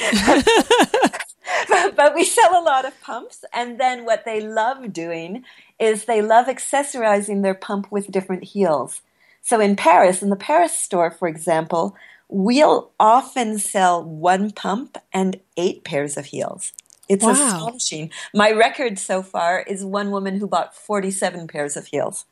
but, 1.96 2.16
we 2.16 2.24
sell 2.24 2.62
a 2.62 2.64
lot 2.64 2.86
of 2.86 3.00
pumps. 3.02 3.44
And 3.54 3.80
then 3.80 4.06
what 4.06 4.26
they 4.26 4.40
love 4.42 4.92
doing 4.94 5.44
is 5.80 6.06
they 6.06 6.22
love 6.22 6.48
accessorizing 6.48 7.44
their 7.44 7.54
pump 7.54 7.92
with 7.92 8.12
different 8.12 8.44
heels. 8.44 9.02
So 9.50 9.60
in 9.60 9.76
Paris, 9.76 10.22
in 10.22 10.30
the 10.30 10.36
Paris 10.36 10.78
store, 10.78 11.10
for 11.10 11.28
example, 11.28 11.96
we'll 12.28 12.92
often 13.00 13.58
sell 13.58 14.04
one 14.04 14.52
pump 14.52 14.96
and 15.12 15.40
eight 15.58 15.84
pairs 15.84 16.18
of 16.18 16.26
heels. 16.26 16.72
It's 17.08 17.24
Wow. 17.24 17.32
astonishing. 17.32 18.12
My 18.32 18.52
record 18.52 19.00
so 19.00 19.24
far 19.24 19.62
is 19.62 19.84
one 19.84 20.12
woman 20.12 20.38
who 20.38 20.46
bought 20.46 20.76
47 20.76 21.48
pairs 21.48 21.76
of 21.76 21.88
heels. 21.88 22.26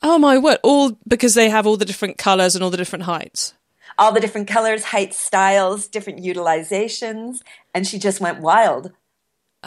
Oh 0.00 0.18
my 0.20 0.38
word! 0.38 0.60
All 0.62 0.96
because 1.08 1.34
they 1.34 1.50
have 1.50 1.66
all 1.66 1.76
the 1.76 1.84
different 1.84 2.16
colours 2.16 2.54
and 2.54 2.62
all 2.62 2.70
the 2.70 2.76
different 2.76 3.06
heights. 3.06 3.54
All 3.98 4.12
the 4.12 4.20
different 4.20 4.46
colors, 4.46 4.84
heights, 4.84 5.18
styles, 5.18 5.88
different 5.88 6.20
utilizations, 6.20 7.40
and 7.74 7.88
she 7.88 7.98
just 7.98 8.20
went 8.20 8.38
wild. 8.40 8.92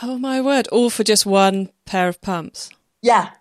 Oh 0.01 0.17
my 0.17 0.39
word! 0.39 0.69
All 0.69 0.89
for 0.89 1.03
just 1.03 1.25
one 1.25 1.72
pair 1.84 2.07
of 2.07 2.22
pumps. 2.22 2.69
Yeah. 3.01 3.31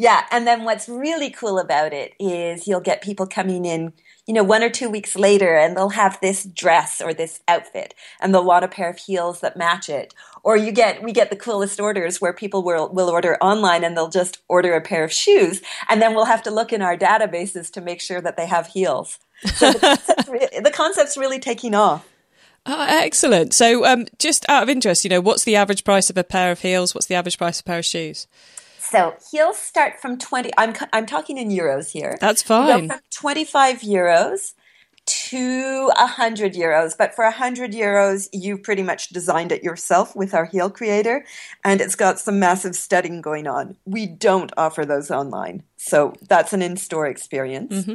Yeah. 0.00 0.24
And 0.30 0.46
then 0.46 0.64
what's 0.64 0.88
really 0.88 1.28
cool 1.28 1.58
about 1.58 1.92
it 1.92 2.14
is 2.18 2.66
you'll 2.66 2.80
get 2.80 3.02
people 3.02 3.26
coming 3.26 3.66
in, 3.66 3.92
you 4.26 4.32
know, 4.32 4.42
one 4.42 4.62
or 4.62 4.70
two 4.70 4.88
weeks 4.88 5.14
later 5.14 5.54
and 5.58 5.76
they'll 5.76 5.90
have 5.90 6.18
this 6.22 6.44
dress 6.44 7.02
or 7.02 7.12
this 7.12 7.40
outfit 7.46 7.94
and 8.18 8.32
they'll 8.32 8.42
want 8.42 8.64
a 8.64 8.68
pair 8.68 8.88
of 8.88 8.96
heels 8.96 9.40
that 9.40 9.58
match 9.58 9.90
it. 9.90 10.14
Or 10.42 10.56
you 10.56 10.72
get, 10.72 11.02
we 11.02 11.12
get 11.12 11.28
the 11.28 11.36
coolest 11.36 11.78
orders 11.78 12.18
where 12.18 12.32
people 12.32 12.62
will, 12.62 12.88
will 12.88 13.10
order 13.10 13.36
online 13.42 13.84
and 13.84 13.94
they'll 13.94 14.08
just 14.08 14.38
order 14.48 14.72
a 14.72 14.80
pair 14.80 15.04
of 15.04 15.12
shoes. 15.12 15.60
And 15.90 16.00
then 16.00 16.14
we'll 16.14 16.24
have 16.24 16.44
to 16.44 16.50
look 16.50 16.72
in 16.72 16.80
our 16.80 16.96
databases 16.96 17.70
to 17.72 17.82
make 17.82 18.00
sure 18.00 18.22
that 18.22 18.38
they 18.38 18.46
have 18.46 18.68
heels. 18.68 19.18
So 19.56 19.70
the, 19.70 19.80
concept's 19.80 20.60
the 20.62 20.72
concept's 20.72 21.16
really 21.18 21.40
taking 21.40 21.74
off. 21.74 22.08
Oh, 22.64 22.86
excellent. 22.88 23.52
So, 23.52 23.84
um, 23.84 24.06
just 24.18 24.48
out 24.48 24.62
of 24.62 24.70
interest, 24.70 25.04
you 25.04 25.10
know, 25.10 25.20
what's 25.20 25.44
the 25.44 25.56
average 25.56 25.84
price 25.84 26.08
of 26.08 26.16
a 26.16 26.24
pair 26.24 26.50
of 26.50 26.60
heels? 26.60 26.94
What's 26.94 27.06
the 27.06 27.14
average 27.14 27.36
price 27.36 27.60
of 27.60 27.66
a 27.66 27.68
pair 27.68 27.78
of 27.80 27.84
shoes? 27.84 28.26
So 28.90 29.14
heels 29.30 29.56
start 29.56 30.00
from 30.00 30.18
20, 30.18 30.50
I'm, 30.58 30.74
I'm 30.92 31.06
talking 31.06 31.38
in 31.38 31.48
euros 31.48 31.92
here. 31.92 32.18
That's 32.20 32.42
fine. 32.42 32.88
from 32.88 32.98
25 33.10 33.82
euros 33.82 34.54
to 35.06 35.86
100 35.96 36.54
euros. 36.54 36.96
But 36.98 37.14
for 37.14 37.24
100 37.24 37.72
euros, 37.72 38.28
you 38.32 38.58
pretty 38.58 38.82
much 38.82 39.10
designed 39.10 39.52
it 39.52 39.62
yourself 39.62 40.16
with 40.16 40.34
our 40.34 40.44
heel 40.44 40.70
creator, 40.70 41.24
and 41.64 41.80
it's 41.80 41.94
got 41.94 42.18
some 42.18 42.38
massive 42.38 42.74
studying 42.74 43.20
going 43.20 43.46
on. 43.46 43.76
We 43.84 44.06
don't 44.06 44.52
offer 44.56 44.84
those 44.84 45.10
online. 45.10 45.62
So 45.76 46.14
that's 46.28 46.52
an 46.52 46.62
in 46.62 46.76
store 46.76 47.06
experience. 47.06 47.72
Mm-hmm. 47.72 47.94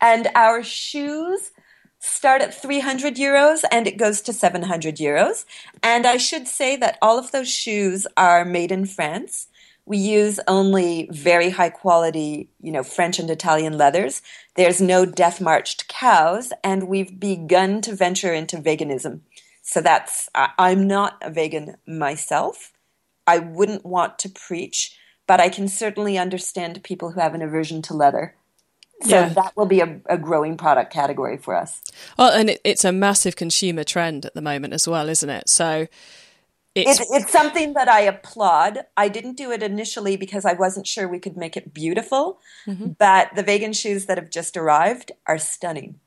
And 0.00 0.28
our 0.34 0.62
shoes 0.62 1.52
start 1.98 2.42
at 2.42 2.54
300 2.54 3.16
euros 3.16 3.64
and 3.72 3.86
it 3.86 3.96
goes 3.96 4.20
to 4.22 4.32
700 4.32 4.96
euros. 4.96 5.44
And 5.82 6.06
I 6.06 6.18
should 6.18 6.46
say 6.46 6.76
that 6.76 6.98
all 7.00 7.18
of 7.18 7.32
those 7.32 7.48
shoes 7.48 8.06
are 8.16 8.44
made 8.44 8.70
in 8.70 8.84
France. 8.84 9.48
We 9.86 9.98
use 9.98 10.40
only 10.48 11.08
very 11.12 11.48
high 11.50 11.70
quality, 11.70 12.50
you 12.60 12.72
know, 12.72 12.82
French 12.82 13.18
and 13.20 13.30
Italian 13.30 13.78
leathers. 13.78 14.20
There's 14.56 14.80
no 14.80 15.06
death 15.06 15.40
marched 15.40 15.86
cows, 15.88 16.52
and 16.64 16.88
we've 16.88 17.18
begun 17.20 17.80
to 17.82 17.94
venture 17.94 18.34
into 18.34 18.56
veganism. 18.58 19.20
So 19.62 19.80
that's, 19.80 20.28
I- 20.34 20.50
I'm 20.58 20.86
not 20.88 21.18
a 21.22 21.30
vegan 21.30 21.76
myself. 21.86 22.72
I 23.28 23.38
wouldn't 23.38 23.86
want 23.86 24.18
to 24.20 24.28
preach, 24.28 24.96
but 25.26 25.40
I 25.40 25.48
can 25.48 25.68
certainly 25.68 26.18
understand 26.18 26.82
people 26.82 27.12
who 27.12 27.20
have 27.20 27.34
an 27.34 27.42
aversion 27.42 27.80
to 27.82 27.94
leather. 27.94 28.34
So 29.02 29.10
Yeah. 29.20 29.28
that 29.30 29.56
will 29.56 29.66
be 29.66 29.80
a, 29.80 30.00
a 30.06 30.18
growing 30.18 30.56
product 30.56 30.92
category 30.92 31.36
for 31.36 31.54
us. 31.54 31.82
Well, 32.18 32.30
and 32.32 32.50
it, 32.50 32.60
it's 32.64 32.84
a 32.84 32.92
massive 32.92 33.36
consumer 33.36 33.84
trend 33.84 34.24
at 34.24 34.34
the 34.34 34.42
moment 34.42 34.72
as 34.74 34.88
well, 34.88 35.08
isn't 35.08 35.28
it? 35.30 35.48
So, 35.48 35.86
it's 36.76 37.00
It's, 37.00 37.10
it's 37.12 37.32
something 37.32 37.74
that 37.74 37.88
I 37.88 38.00
applaud. 38.00 38.80
I 38.96 39.08
didn't 39.08 39.36
do 39.36 39.50
it 39.50 39.62
initially 39.62 40.16
because 40.16 40.44
I 40.44 40.52
wasn't 40.52 40.86
sure 40.86 41.08
we 41.08 41.18
could 41.18 41.36
make 41.36 41.56
it 41.56 41.72
beautiful, 41.72 42.38
but 42.98 43.34
the 43.34 43.42
vegan 43.42 43.72
shoes 43.72 44.06
that 44.06 44.18
have 44.18 44.30
just 44.30 44.56
arrived 44.56 45.12
are 45.26 45.38
stunning. 45.38 45.98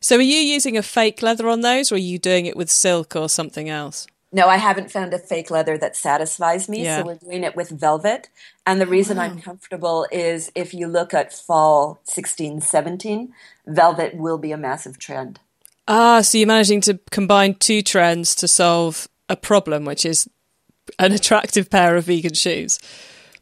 so. 0.00 0.16
Are 0.16 0.20
you 0.20 0.38
using 0.38 0.76
a 0.76 0.82
fake 0.82 1.22
leather 1.22 1.48
on 1.48 1.60
those, 1.60 1.92
or 1.92 1.94
are 1.94 1.98
you 1.98 2.18
doing 2.18 2.46
it 2.46 2.56
with 2.56 2.70
silk 2.70 3.14
or 3.16 3.28
something 3.28 3.68
else? 3.68 4.06
No, 4.30 4.46
I 4.48 4.56
haven't 4.58 4.90
found 4.90 5.14
a 5.14 5.18
fake 5.18 5.50
leather 5.50 5.78
that 5.78 5.96
satisfies 5.96 6.68
me, 6.68 6.84
Yeah. 6.84 6.98
so 6.98 7.06
we're 7.06 7.14
doing 7.14 7.44
it 7.44 7.56
with 7.56 7.70
velvet. 7.70 8.28
And 8.66 8.78
the 8.78 8.86
reason 8.86 9.18
I'm 9.18 9.40
comfortable 9.40 10.06
is 10.12 10.52
if 10.54 10.74
you 10.74 10.86
look 10.86 11.14
at 11.14 11.32
fall 11.32 12.00
16, 12.04 12.60
17, 12.60 13.32
velvet 13.66 14.14
will 14.16 14.36
be 14.36 14.52
a 14.52 14.58
massive 14.58 14.98
trend. 14.98 15.40
Ah, 15.86 16.20
so 16.20 16.36
you're 16.36 16.46
managing 16.46 16.82
to 16.82 16.98
combine 17.10 17.54
two 17.54 17.80
trends 17.80 18.34
to 18.34 18.46
solve 18.48 19.08
a 19.28 19.36
problem, 19.36 19.84
which 19.84 20.04
is 20.04 20.28
an 20.98 21.12
attractive 21.12 21.70
pair 21.70 21.96
of 21.96 22.04
vegan 22.04 22.34
shoes. 22.34 22.78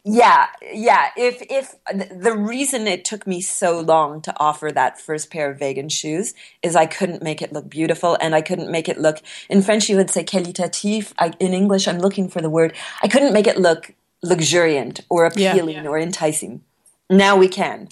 Yeah, 0.09 0.47
yeah. 0.73 1.09
If 1.17 1.43
if 1.51 1.75
the 2.23 2.37
reason 2.37 2.87
it 2.87 3.05
took 3.05 3.27
me 3.27 3.41
so 3.41 3.81
long 3.81 4.23
to 4.23 4.35
offer 4.39 4.71
that 4.73 5.01
first 5.01 5.33
pair 5.33 5.51
of 5.51 5.59
vegan 5.59 5.89
shoes 5.89 6.33
is 6.63 6.77
I 6.77 6.87
couldn't 6.87 7.25
make 7.25 7.43
it 7.43 7.53
look 7.53 7.69
beautiful 7.69 8.17
and 8.21 8.33
I 8.33 8.41
couldn't 8.41 8.71
make 8.71 8.89
it 8.89 8.99
look 9.01 9.21
in 9.51 9.63
French 9.63 9.89
you 9.89 9.97
would 9.97 10.11
say 10.11 10.23
qualitatif. 10.23 11.13
I, 11.19 11.33
in 11.41 11.53
English 11.53 11.89
I'm 11.89 11.99
looking 11.99 12.29
for 12.29 12.41
the 12.41 12.51
word. 12.51 12.73
I 13.03 13.09
couldn't 13.09 13.33
make 13.33 13.49
it 13.49 13.59
look 13.59 13.95
luxuriant 14.23 15.01
or 15.11 15.29
Yeah. 15.35 15.51
appealing 15.53 15.87
or 15.89 15.99
enticing. 15.99 16.63
Now 17.11 17.37
we 17.37 17.49
can. 17.49 17.89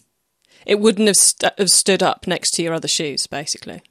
It 0.66 0.78
wouldn't 0.80 1.08
have, 1.08 1.16
st- 1.16 1.52
have 1.58 1.70
stood 1.70 2.02
up 2.02 2.26
next 2.28 2.52
to 2.52 2.62
your 2.62 2.74
other 2.74 2.88
shoes, 2.88 3.26
basically. 3.26 3.82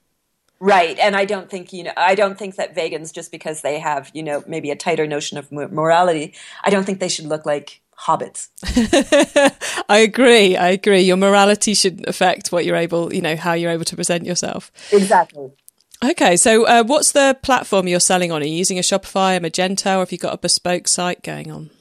Right, 0.64 0.98
and 0.98 1.14
I 1.14 1.26
don't 1.26 1.50
think 1.50 1.74
you 1.74 1.84
know. 1.84 1.92
I 1.98 2.16
don't 2.16 2.40
think 2.40 2.56
that 2.56 2.74
vegans, 2.74 3.12
just 3.14 3.34
because 3.34 3.64
they 3.64 3.80
have 3.80 4.10
you 4.14 4.24
know 4.24 4.46
maybe 4.48 4.72
a 4.72 4.78
tighter 4.78 5.06
notion 5.06 5.38
of 5.38 5.52
morality, 5.52 6.36
I 6.64 6.70
don't 6.70 6.86
think 6.86 7.02
they 7.02 7.10
should 7.10 7.26
look 7.26 7.46
like 7.46 7.82
hobbits. 8.00 8.48
I 9.90 9.98
agree. 9.98 10.56
I 10.56 10.70
agree. 10.70 11.02
Your 11.02 11.18
morality 11.18 11.74
shouldn't 11.74 12.08
affect 12.08 12.54
what 12.54 12.64
you're 12.64 12.78
able, 12.78 13.14
you 13.14 13.22
know, 13.22 13.36
how 13.36 13.52
you're 13.52 13.72
able 13.72 13.84
to 13.84 13.96
present 13.98 14.26
yourself. 14.26 14.72
Exactly. 14.94 15.52
Okay, 16.02 16.38
so 16.38 16.66
uh, 16.66 16.86
what's 16.86 17.12
the 17.12 17.38
platform 17.44 17.90
you're 17.90 18.00
selling 18.00 18.32
on? 18.32 18.42
Are 18.42 18.46
you 18.46 18.56
using 18.56 18.80
a 18.80 18.84
Shopify, 18.84 19.36
a 19.36 19.42
Magento, 19.42 19.98
or 19.98 20.00
have 20.00 20.14
you 20.14 20.18
got 20.18 20.34
a 20.34 20.38
bespoke 20.38 20.88
site 20.88 21.24
going 21.24 21.52
on? 21.52 21.72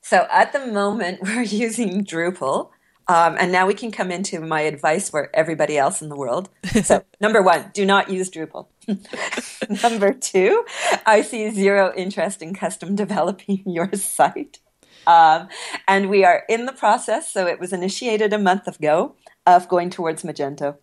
So 0.00 0.26
at 0.32 0.52
the 0.52 0.66
moment, 0.66 1.20
we're 1.22 1.42
using 1.42 2.04
Drupal. 2.04 2.70
Um, 3.12 3.36
and 3.38 3.52
now 3.52 3.66
we 3.66 3.74
can 3.74 3.90
come 3.92 4.10
into 4.10 4.40
my 4.40 4.62
advice 4.62 5.10
for 5.10 5.28
everybody 5.34 5.76
else 5.76 6.00
in 6.00 6.08
the 6.08 6.16
world. 6.16 6.48
So, 6.82 7.04
number 7.20 7.42
one, 7.42 7.70
do 7.74 7.84
not 7.84 8.08
use 8.08 8.30
Drupal. 8.30 8.68
number 9.82 10.14
two, 10.14 10.64
I 11.04 11.20
see 11.20 11.50
zero 11.50 11.92
interest 11.94 12.40
in 12.40 12.54
custom 12.54 12.96
developing 13.04 13.64
your 13.66 13.92
site. 13.92 14.60
Um, 15.06 15.48
and 15.86 16.08
we 16.08 16.24
are 16.24 16.44
in 16.48 16.64
the 16.64 16.72
process, 16.72 17.30
so 17.30 17.46
it 17.46 17.60
was 17.60 17.74
initiated 17.74 18.32
a 18.32 18.38
month 18.38 18.66
ago, 18.66 19.14
of 19.46 19.68
going 19.68 19.90
towards 19.90 20.22
Magento. 20.22 20.76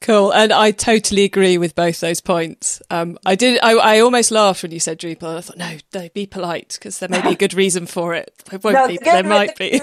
Cool, 0.00 0.32
and 0.32 0.50
I 0.50 0.70
totally 0.70 1.24
agree 1.24 1.58
with 1.58 1.74
both 1.74 2.00
those 2.00 2.22
points. 2.22 2.80
Um, 2.88 3.18
I 3.26 3.34
did. 3.34 3.58
I, 3.62 3.72
I 3.72 4.00
almost 4.00 4.30
laughed 4.30 4.62
when 4.62 4.72
you 4.72 4.80
said 4.80 4.98
Drupal. 4.98 5.36
I 5.36 5.40
thought, 5.42 5.58
no, 5.58 5.76
no, 5.92 6.08
be 6.14 6.24
polite 6.24 6.78
because 6.78 7.00
there 7.00 7.08
may 7.10 7.20
be 7.20 7.32
a 7.32 7.36
good 7.36 7.52
reason 7.52 7.84
for 7.84 8.14
it. 8.14 8.32
There 8.48 8.58
won't 8.60 8.76
No, 8.76 8.88
be, 8.88 8.96
the 8.96 9.04
there 9.04 9.22
might 9.24 9.58
be. 9.58 9.78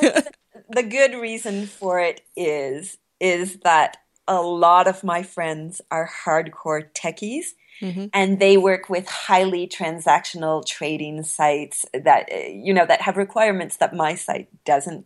The 0.70 0.84
good 0.84 1.14
reason 1.14 1.66
for 1.66 2.00
it 2.00 2.22
is 2.36 2.98
is 3.20 3.58
that 3.64 3.98
a 4.28 4.42
lot 4.42 4.88
of 4.88 5.04
my 5.04 5.24
friends 5.24 5.82
are 5.90 6.10
hardcore 6.26 6.92
techies 6.94 7.46
mm-hmm. 7.82 8.06
and 8.14 8.40
they 8.40 8.58
work 8.58 8.90
with 8.90 9.08
highly 9.08 9.68
transactional 9.68 10.66
trading 10.66 11.24
sites 11.24 11.86
that 11.94 12.30
you 12.52 12.74
know 12.74 12.86
that 12.86 13.02
have 13.02 13.18
requirements 13.18 13.78
that 13.78 13.96
my 13.96 14.16
site 14.16 14.50
doesn't 14.66 15.06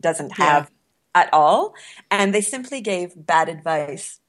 doesn't 0.00 0.32
have 0.32 0.70
at 1.14 1.32
all 1.32 1.74
and 2.10 2.34
they 2.34 2.40
simply 2.40 2.80
gave 2.80 3.12
bad 3.16 3.48
advice. 3.48 4.20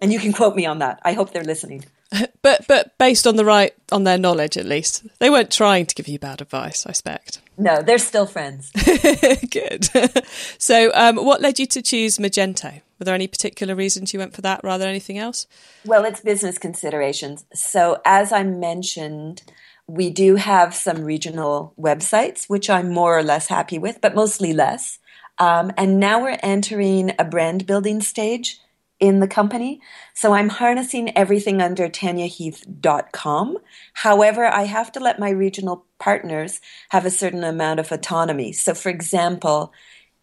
And 0.00 0.12
you 0.12 0.18
can 0.18 0.32
quote 0.32 0.56
me 0.56 0.66
on 0.66 0.78
that. 0.80 1.00
I 1.04 1.12
hope 1.12 1.32
they're 1.32 1.44
listening 1.44 1.84
but 2.42 2.66
but 2.68 2.96
based 2.98 3.26
on 3.26 3.36
the 3.36 3.44
right 3.44 3.74
on 3.90 4.04
their 4.04 4.18
knowledge, 4.18 4.56
at 4.56 4.66
least 4.66 5.06
they 5.18 5.30
weren't 5.30 5.50
trying 5.50 5.86
to 5.86 5.94
give 5.94 6.08
you 6.08 6.18
bad 6.18 6.40
advice. 6.40 6.86
I 6.86 6.90
expect. 6.90 7.40
no 7.56 7.82
they're 7.82 7.98
still 7.98 8.26
friends 8.26 8.72
Good. 9.50 9.88
so, 10.58 10.90
um, 10.94 11.16
what 11.16 11.40
led 11.40 11.58
you 11.58 11.66
to 11.66 11.82
choose 11.82 12.18
Magento? 12.18 12.80
Were 12.98 13.04
there 13.04 13.14
any 13.14 13.26
particular 13.26 13.74
reasons 13.74 14.12
you 14.12 14.18
went 14.18 14.34
for 14.34 14.42
that 14.42 14.60
rather 14.62 14.82
than 14.82 14.90
anything 14.90 15.18
else? 15.18 15.46
Well, 15.84 16.04
it's 16.04 16.20
business 16.20 16.58
considerations. 16.58 17.44
So, 17.52 18.00
as 18.04 18.32
I 18.32 18.42
mentioned, 18.44 19.42
we 19.86 20.10
do 20.10 20.36
have 20.36 20.74
some 20.74 21.02
regional 21.02 21.74
websites, 21.78 22.48
which 22.48 22.70
I'm 22.70 22.90
more 22.90 23.18
or 23.18 23.22
less 23.22 23.48
happy 23.48 23.78
with, 23.78 24.00
but 24.00 24.14
mostly 24.14 24.52
less. 24.52 24.98
Um, 25.38 25.72
and 25.76 25.98
now 25.98 26.22
we're 26.22 26.38
entering 26.42 27.12
a 27.18 27.24
brand 27.24 27.66
building 27.66 28.00
stage 28.00 28.60
in 29.02 29.18
the 29.18 29.26
company. 29.26 29.80
So 30.14 30.32
I'm 30.32 30.48
harnessing 30.48 31.14
everything 31.16 31.60
under 31.60 31.88
tanyaheath.com. 31.88 33.58
However, 33.94 34.46
I 34.46 34.62
have 34.62 34.92
to 34.92 35.00
let 35.00 35.18
my 35.18 35.30
regional 35.30 35.84
partners 35.98 36.60
have 36.90 37.04
a 37.04 37.10
certain 37.10 37.42
amount 37.42 37.80
of 37.80 37.90
autonomy. 37.90 38.52
So, 38.52 38.74
for 38.74 38.90
example, 38.90 39.72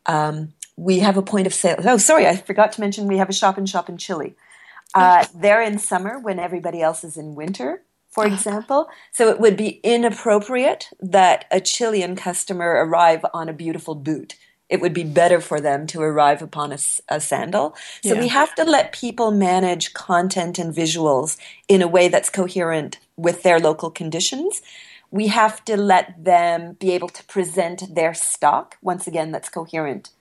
um, 0.05 0.53
we 0.77 0.99
have 0.99 1.17
a 1.17 1.21
point 1.21 1.45
of 1.45 1.53
sale. 1.53 1.75
Oh, 1.83 1.97
sorry, 1.97 2.25
I 2.25 2.37
forgot 2.37 2.71
to 2.71 2.81
mention 2.81 3.07
we 3.07 3.17
have 3.17 3.29
a 3.29 3.33
shop 3.33 3.57
and 3.57 3.67
shop 3.67 3.89
in 3.89 3.97
Chile. 3.97 4.33
Uh, 4.95 5.25
they're 5.35 5.61
in 5.61 5.77
summer 5.77 6.17
when 6.17 6.39
everybody 6.39 6.81
else 6.81 7.03
is 7.03 7.17
in 7.17 7.35
winter, 7.35 7.83
for 8.09 8.25
example. 8.25 8.87
So 9.11 9.27
it 9.27 9.41
would 9.41 9.57
be 9.57 9.81
inappropriate 9.83 10.89
that 11.01 11.43
a 11.51 11.59
Chilean 11.59 12.15
customer 12.15 12.69
arrive 12.69 13.25
on 13.33 13.49
a 13.49 13.53
beautiful 13.53 13.93
boot 13.93 14.35
it 14.69 14.81
would 14.81 14.93
be 14.93 15.03
better 15.03 15.41
for 15.41 15.59
them 15.59 15.87
to 15.87 16.01
arrive 16.01 16.41
upon 16.41 16.71
a, 16.71 16.77
a 17.09 17.19
sandal. 17.19 17.75
So 18.03 18.13
yeah. 18.13 18.19
we 18.19 18.27
have 18.27 18.53
to 18.55 18.63
let 18.63 18.91
people 18.91 19.31
manage 19.31 19.93
content 19.93 20.59
and 20.59 20.73
visuals 20.73 21.37
in 21.67 21.81
a 21.81 21.87
way 21.87 22.07
that's 22.07 22.29
coherent 22.29 22.99
with 23.17 23.43
their 23.43 23.59
local 23.59 23.89
conditions. 23.89 24.61
We 25.11 25.27
have 25.27 25.65
to 25.65 25.75
let 25.75 26.23
them 26.23 26.73
be 26.73 26.91
able 26.91 27.09
to 27.09 27.23
present 27.23 27.95
their 27.95 28.13
stock, 28.13 28.77
once 28.81 29.07
again, 29.07 29.31
that's 29.31 29.49
coherent 29.49 30.11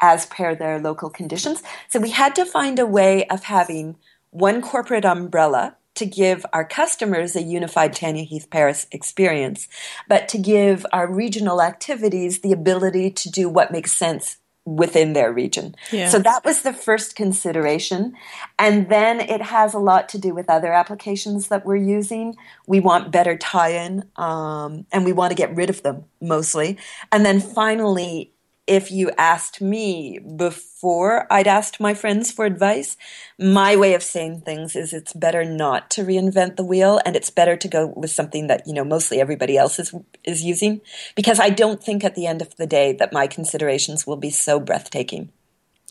as 0.00 0.26
per 0.26 0.54
their 0.54 0.78
local 0.78 1.08
conditions. 1.08 1.62
So 1.88 1.98
we 1.98 2.10
had 2.10 2.34
to 2.34 2.44
find 2.44 2.78
a 2.78 2.86
way 2.86 3.26
of 3.28 3.44
having 3.44 3.96
one 4.30 4.60
corporate 4.60 5.04
umbrella 5.04 5.76
to 5.94 6.06
give 6.06 6.44
our 6.52 6.64
customers 6.64 7.36
a 7.36 7.42
unified 7.42 7.92
Tanya 7.92 8.24
Heath 8.24 8.48
Paris 8.50 8.86
experience, 8.92 9.68
but 10.08 10.28
to 10.28 10.38
give 10.38 10.84
our 10.92 11.10
regional 11.10 11.62
activities 11.62 12.40
the 12.40 12.52
ability 12.52 13.10
to 13.10 13.30
do 13.30 13.48
what 13.48 13.72
makes 13.72 13.92
sense 13.92 14.38
within 14.66 15.12
their 15.12 15.30
region. 15.30 15.74
Yeah. 15.92 16.08
So 16.08 16.18
that 16.20 16.44
was 16.44 16.62
the 16.62 16.72
first 16.72 17.16
consideration. 17.16 18.14
And 18.58 18.88
then 18.88 19.20
it 19.20 19.42
has 19.42 19.74
a 19.74 19.78
lot 19.78 20.08
to 20.10 20.18
do 20.18 20.34
with 20.34 20.48
other 20.48 20.72
applications 20.72 21.48
that 21.48 21.66
we're 21.66 21.76
using. 21.76 22.36
We 22.66 22.80
want 22.80 23.12
better 23.12 23.36
tie 23.36 23.72
in 23.72 24.04
um, 24.16 24.86
and 24.90 25.04
we 25.04 25.12
want 25.12 25.32
to 25.32 25.36
get 25.36 25.54
rid 25.54 25.68
of 25.68 25.82
them 25.82 26.04
mostly. 26.20 26.78
And 27.12 27.26
then 27.26 27.40
finally, 27.40 28.33
if 28.66 28.90
you 28.90 29.10
asked 29.18 29.60
me 29.60 30.18
before 30.18 31.26
I'd 31.30 31.46
asked 31.46 31.80
my 31.80 31.94
friends 31.94 32.30
for 32.32 32.44
advice, 32.44 32.96
my 33.38 33.76
way 33.76 33.94
of 33.94 34.02
saying 34.02 34.40
things 34.40 34.74
is 34.74 34.92
it's 34.92 35.12
better 35.12 35.44
not 35.44 35.90
to 35.92 36.02
reinvent 36.02 36.56
the 36.56 36.64
wheel 36.64 37.00
and 37.04 37.16
it's 37.16 37.30
better 37.30 37.56
to 37.56 37.68
go 37.68 37.92
with 37.96 38.10
something 38.10 38.46
that, 38.46 38.66
you 38.66 38.72
know, 38.72 38.84
mostly 38.84 39.20
everybody 39.20 39.56
else 39.56 39.78
is 39.78 39.94
is 40.24 40.42
using 40.42 40.80
because 41.14 41.40
I 41.40 41.50
don't 41.50 41.82
think 41.82 42.04
at 42.04 42.14
the 42.14 42.26
end 42.26 42.42
of 42.42 42.56
the 42.56 42.66
day 42.66 42.92
that 42.94 43.12
my 43.12 43.26
considerations 43.26 44.06
will 44.06 44.16
be 44.16 44.30
so 44.30 44.58
breathtaking. 44.58 45.30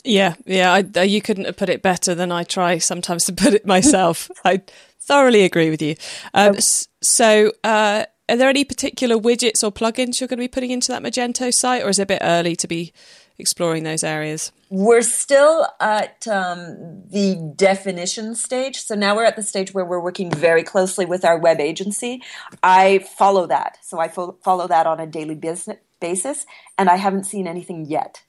Yeah, 0.04 0.36
yeah, 0.46 0.74
I, 0.74 1.04
you 1.04 1.22
couldn't 1.22 1.46
have 1.46 1.56
put 1.56 1.70
it 1.70 1.82
better 1.82 2.14
than 2.14 2.32
I 2.32 2.44
try 2.44 2.78
sometimes 2.78 3.24
to 3.26 3.34
put 3.34 3.54
it 3.54 3.66
myself. 3.66 4.30
I 4.46 4.62
thoroughly 5.00 5.44
agree 5.44 5.70
with 5.70 5.82
you. 5.82 5.96
Um, 6.34 6.58
so, 6.60 7.54
uh, 7.64 8.06
are 8.30 8.38
there 8.38 8.50
any 8.50 8.64
particular 8.64 9.18
widgets 9.18 9.64
or 9.64 9.72
plugins 9.72 10.20
you're 10.20 10.28
going 10.28 10.38
to 10.38 10.44
be 10.44 10.48
putting 10.48 10.72
into 10.72 10.92
that 10.92 11.04
Magento 11.04 11.54
site, 11.54 11.84
or 11.84 11.90
is 11.90 12.00
it 12.00 12.04
a 12.04 12.08
bit 12.08 12.22
early 12.22 12.56
to 12.56 12.68
be 12.68 12.94
exploring 13.38 13.84
those 13.84 14.04
areas? 14.04 14.52
We're 14.70 15.02
still 15.02 15.68
at 15.80 16.28
um, 16.28 17.04
the 17.10 17.54
definition 17.56 18.36
stage. 18.36 18.78
So 18.82 18.96
now 18.96 19.16
we're 19.16 19.26
at 19.26 19.36
the 19.36 19.44
stage 19.44 19.74
where 19.74 19.86
we're 19.86 20.00
working 20.00 20.32
very 20.32 20.64
closely 20.64 21.06
with 21.06 21.26
our 21.26 21.38
web 21.38 21.60
agency. 21.60 22.22
I 22.62 23.00
follow 23.00 23.46
that. 23.48 23.78
So 23.82 24.00
I 24.00 24.08
fo- 24.08 24.38
follow 24.44 24.68
that 24.68 24.88
on 24.88 25.00
a 25.00 25.08
daily 25.08 25.36
business 25.36 25.78
basis, 26.00 26.46
and 26.78 26.90
I 26.90 26.98
haven't 26.98 27.26
seen 27.26 27.48
anything 27.48 27.86
yet. 27.86 28.24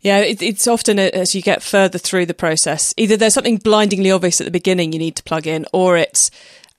Yeah, 0.00 0.18
it, 0.18 0.42
it's 0.42 0.66
often 0.66 0.98
as 0.98 1.32
you 1.32 1.42
get 1.42 1.62
further 1.62 1.98
through 1.98 2.26
the 2.26 2.34
process, 2.34 2.92
either 2.96 3.16
there's 3.16 3.34
something 3.34 3.58
blindingly 3.58 4.10
obvious 4.10 4.40
at 4.40 4.44
the 4.44 4.50
beginning 4.50 4.92
you 4.92 4.98
need 4.98 5.14
to 5.16 5.22
plug 5.22 5.46
in, 5.46 5.64
or 5.72 5.96
it's 5.96 6.30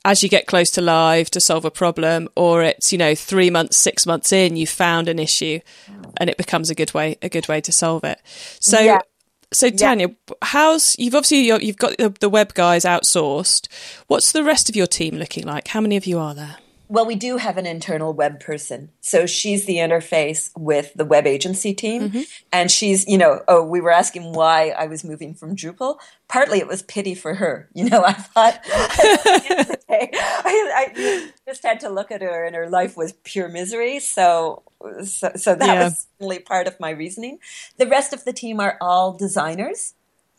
as 0.05 0.22
you 0.22 0.29
get 0.29 0.48
close 0.48 0.69
to 0.72 0.81
live 0.81 1.29
to 1.31 1.39
solve 1.39 1.65
a 1.65 1.72
problem, 1.72 2.29
or 2.36 2.63
it's 2.63 2.91
you 2.91 2.98
know 2.98 3.15
three 3.15 3.50
months, 3.50 3.77
six 3.77 4.05
months 4.05 4.31
in, 4.31 4.55
you 4.55 4.67
found 4.67 5.07
an 5.07 5.19
issue, 5.19 5.60
and 6.17 6.29
it 6.29 6.38
becomes 6.38 6.69
a 6.69 6.75
good 6.75 6.93
way 6.93 7.17
a 7.22 7.29
good 7.29 7.48
way 7.48 7.62
to 7.62 7.72
solve 7.72 8.03
it. 8.03 8.19
So. 8.60 8.79
Yeah. 8.79 9.01
So 9.55 9.69
Tanya, 9.69 10.07
yeah. 10.07 10.33
how's 10.41 10.98
you've 10.98 11.13
obviously 11.13 11.45
you've 11.63 11.77
got 11.77 11.95
the, 11.98 12.10
the 12.19 12.27
web 12.27 12.55
guys 12.55 12.86
outsourced. 12.86 13.67
What's 14.07 14.31
the 14.31 14.43
rest 14.43 14.67
of 14.67 14.75
your 14.75 14.88
team 14.88 15.13
looking 15.13 15.45
like? 15.45 15.67
How 15.67 15.79
many 15.79 15.95
of 15.95 16.07
you 16.07 16.17
are 16.17 16.33
there? 16.33 16.55
Well, 16.93 17.07
we 17.07 17.15
do 17.15 17.38
have 17.38 17.57
an 17.57 17.65
internal 17.65 18.13
web 18.13 18.39
person. 18.39 18.91
So 19.01 19.25
she's 19.25 19.65
the 19.65 19.77
interface 19.77 20.51
with 20.55 20.93
the 20.93 21.05
web 21.05 21.25
agency 21.25 21.73
team. 21.73 22.09
Mm-hmm. 22.12 22.21
And 22.51 22.69
she's, 22.69 23.07
you 23.07 23.17
know, 23.17 23.41
oh, 23.47 23.63
we 23.63 23.81
were 23.81 23.89
asking 23.89 24.33
why 24.33 24.69
I 24.77 24.85
was 24.85 25.03
moving 25.03 25.33
from 25.33 25.55
Drupal. 25.55 25.97
Partly 26.27 26.59
it 26.59 26.67
was 26.67 26.83
pity 26.83 27.15
for 27.15 27.33
her. 27.33 27.67
You 27.73 27.89
know, 27.89 28.03
I 28.03 28.13
thought, 28.13 28.59
I, 28.65 30.09
I, 30.15 31.31
just 31.47 31.63
had 31.63 31.79
to 31.79 31.89
look 31.89 32.12
at 32.12 32.21
her 32.21 32.45
and 32.45 32.56
her 32.56 32.69
life 32.69 32.95
was 32.95 33.13
pure 33.23 33.49
misery. 33.49 33.99
So, 33.99 34.62
so, 35.03 35.32
so 35.36 35.56
that 35.56 35.65
yeah. 35.65 35.84
was 35.86 36.06
certainly 36.19 36.39
part 36.39 36.67
of 36.67 36.79
my 36.79 36.91
reasoning. 36.91 37.39
The 37.77 37.88
rest 37.88 38.13
of 38.13 38.23
the 38.23 38.34
team 38.34 38.60
are 38.60 38.77
all 38.79 39.13
designers. 39.13 39.95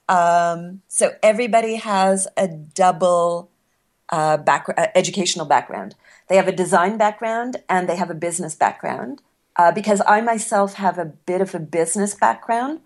Um, 0.09 0.83
so 0.87 1.15
everybody 1.21 1.75
has 1.75 2.29
a 2.37 2.47
double 2.47 3.51
uh, 4.11 4.37
back, 4.37 4.67
uh, 4.69 4.87
educational 4.95 5.47
background. 5.47 5.97
They 6.29 6.37
have 6.37 6.49
a 6.49 6.53
design 6.53 6.97
background 6.97 7.59
and 7.69 7.89
they 7.89 7.97
have 7.97 8.11
a 8.11 8.15
business 8.15 8.55
background. 8.55 9.21
Uh, 9.57 9.71
because 9.71 10.03
I 10.07 10.21
myself 10.21 10.75
have 10.75 10.99
a 10.99 11.05
bit 11.05 11.41
of 11.41 11.55
a 11.55 11.61
business 11.61 12.15
background, 12.15 12.81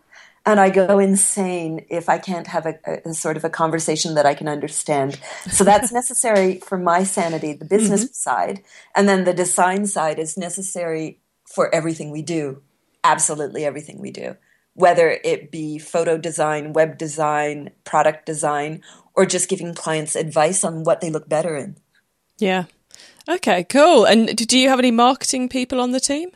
and 0.44 0.60
I 0.60 0.70
go 0.70 0.98
insane 0.98 1.84
if 1.90 2.08
I 2.08 2.18
can't 2.18 2.46
have 2.46 2.66
a, 2.66 2.78
a, 2.86 3.10
a 3.10 3.14
sort 3.14 3.36
of 3.36 3.44
a 3.44 3.50
conversation 3.50 4.14
that 4.14 4.26
I 4.26 4.34
can 4.34 4.48
understand. 4.48 5.18
So 5.50 5.64
that's 5.64 5.92
necessary 6.00 6.58
for 6.60 6.78
my 6.78 7.04
sanity, 7.04 7.52
the 7.52 7.64
business 7.64 8.04
mm-hmm. 8.04 8.12
side, 8.12 8.62
and 8.94 9.08
then 9.08 9.24
the 9.24 9.34
design 9.34 9.86
side 9.86 10.18
is 10.18 10.36
necessary 10.36 11.20
for 11.46 11.74
everything 11.74 12.10
we 12.10 12.22
do, 12.22 12.62
absolutely 13.04 13.64
everything 13.64 13.98
we 13.98 14.10
do, 14.10 14.36
whether 14.74 15.18
it 15.24 15.50
be 15.50 15.78
photo 15.78 16.18
design, 16.18 16.72
web 16.72 16.98
design, 16.98 17.70
product 17.84 18.26
design, 18.26 18.82
or 19.14 19.26
just 19.26 19.48
giving 19.48 19.74
clients 19.74 20.14
advice 20.14 20.64
on 20.64 20.84
what 20.84 21.00
they 21.00 21.10
look 21.10 21.28
better 21.28 21.56
in. 21.56 21.76
Yeah, 22.38 22.64
Okay, 23.28 23.64
cool. 23.64 24.06
And 24.06 24.34
do 24.34 24.58
you 24.58 24.68
have 24.70 24.78
any 24.78 24.90
marketing 24.90 25.48
people 25.48 25.80
on 25.80 25.92
the 25.92 26.00
team? 26.00 26.30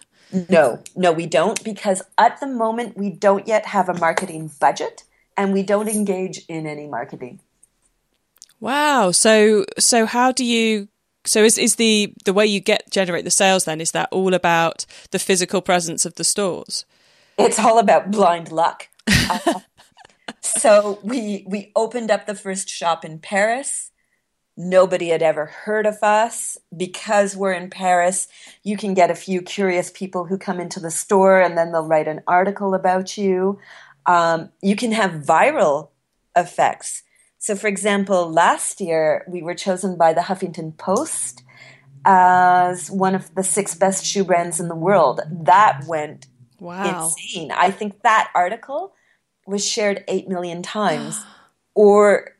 No, 0.49 0.83
no, 0.95 1.13
we 1.13 1.27
don't 1.27 1.63
because 1.65 2.03
at 2.19 2.41
the 2.41 2.47
moment 2.47 2.97
we 2.97 3.11
don't 3.11 3.47
yet 3.47 3.67
have 3.67 3.89
a 3.89 3.95
marketing 3.95 4.51
budget 4.61 5.05
and 5.37 5.53
we 5.53 5.63
don't 5.63 5.89
engage 5.89 6.45
in 6.49 6.67
any 6.67 6.87
marketing. 6.87 7.41
Wow. 8.61 9.11
So 9.11 9.65
so 9.79 10.07
how 10.07 10.33
do 10.33 10.45
you 10.45 10.89
so 11.25 11.45
is 11.45 11.59
is 11.59 11.77
the 11.77 12.15
the 12.25 12.33
way 12.33 12.47
you 12.47 12.61
get 12.61 12.91
generate 12.91 13.25
the 13.25 13.31
sales 13.31 13.65
then 13.65 13.81
is 13.81 13.93
that 13.93 14.09
all 14.11 14.35
about 14.35 14.87
the 15.11 15.19
physical 15.19 15.61
presence 15.61 16.07
of 16.07 16.15
the 16.15 16.25
stores? 16.25 16.85
It's 17.39 17.59
all 17.59 17.79
about 17.79 18.11
blind 18.11 18.53
luck. 18.53 18.89
uh, 19.09 19.61
so 20.41 20.99
we 21.03 21.45
we 21.47 21.73
opened 21.77 22.11
up 22.11 22.27
the 22.27 22.35
first 22.35 22.69
shop 22.69 23.05
in 23.05 23.19
Paris 23.19 23.92
nobody 24.57 25.09
had 25.09 25.23
ever 25.23 25.47
heard 25.47 25.87
of 25.87 26.03
us. 26.03 26.59
Because 26.77 27.37
we're 27.37 27.53
in 27.53 27.71
Paris, 27.71 28.29
you 28.63 28.77
can 28.77 28.95
get 28.95 29.11
a 29.11 29.15
few 29.15 29.43
curious 29.43 29.91
people 29.91 30.25
who 30.25 30.39
come 30.39 30.61
into 30.61 30.81
the 30.81 30.91
store 30.91 31.41
and 31.41 31.57
then 31.57 31.73
they'll 31.73 31.87
write 31.87 32.09
an 32.09 32.23
article 32.27 32.75
about 32.75 33.17
you. 33.17 33.59
Um, 34.07 34.51
you 34.63 34.77
can 34.77 34.93
have 34.93 35.13
viral 35.13 35.91
effects. 36.37 37.03
So, 37.39 37.57
for 37.57 37.67
example, 37.67 38.31
last 38.31 38.81
year 38.81 39.25
we 39.29 39.43
were 39.43 39.55
chosen 39.55 39.97
by 39.97 40.13
the 40.13 40.21
Huffington 40.23 40.77
Post 40.77 41.43
as 42.05 42.91
one 42.91 43.15
of 43.15 43.35
the 43.35 43.43
six 43.43 43.75
best 43.75 44.05
shoe 44.05 44.25
brands 44.25 44.61
in 44.61 44.69
the 44.69 44.77
world. 44.77 45.21
That 45.31 45.83
went 45.87 46.27
wow. 46.61 47.05
insane. 47.05 47.51
I 47.53 47.71
think 47.71 48.03
that 48.03 48.31
article 48.35 48.95
was 49.47 49.69
shared 49.69 50.05
8 50.09 50.29
million 50.29 50.63
times. 50.63 51.21
or 51.75 52.32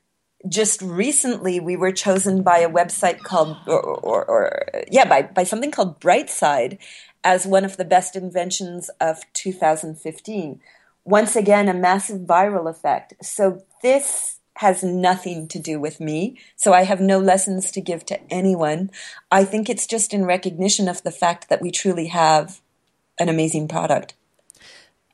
just 0.49 0.83
recently 0.83 1.61
we 1.61 1.77
were 1.77 1.93
chosen 1.93 2.43
by 2.43 2.59
a 2.59 2.71
website 2.71 3.21
called 3.21 3.57
or, 3.67 3.81
or, 3.81 4.25
or, 4.25 4.67
yeah 4.91 5.09
by, 5.09 5.23
by 5.23 5.45
something 5.45 5.71
called 5.71 6.01
brightside 6.01 6.79
as 7.25 7.47
one 7.47 7.65
of 7.65 7.77
the 7.77 7.85
best 7.85 8.17
inventions 8.17 8.91
of 9.01 9.21
2015 9.33 10.61
once 11.05 11.37
again 11.37 11.69
a 11.69 11.75
massive 11.75 12.21
viral 12.23 12.71
effect. 12.71 13.15
So 13.23 13.63
this 13.83 14.39
has 14.57 14.83
nothing 14.83 15.49
to 15.49 15.59
do 15.59 15.81
with 15.81 15.99
me 15.99 16.39
so 16.57 16.75
i 16.75 16.83
have 16.83 17.01
no 17.01 17.19
lessons 17.19 17.71
to 17.71 17.81
give 17.81 18.05
to 18.05 18.21
anyone. 18.31 18.91
I 19.31 19.45
think 19.45 19.71
it's 19.71 19.87
just 19.87 20.13
in 20.13 20.27
recognition 20.27 20.89
of 20.89 21.03
the 21.03 21.11
fact 21.11 21.49
that 21.49 21.63
we 21.63 21.71
truly 21.71 22.09
have 22.09 22.61
an 23.19 23.29
amazing 23.29 23.67
product. 23.67 24.15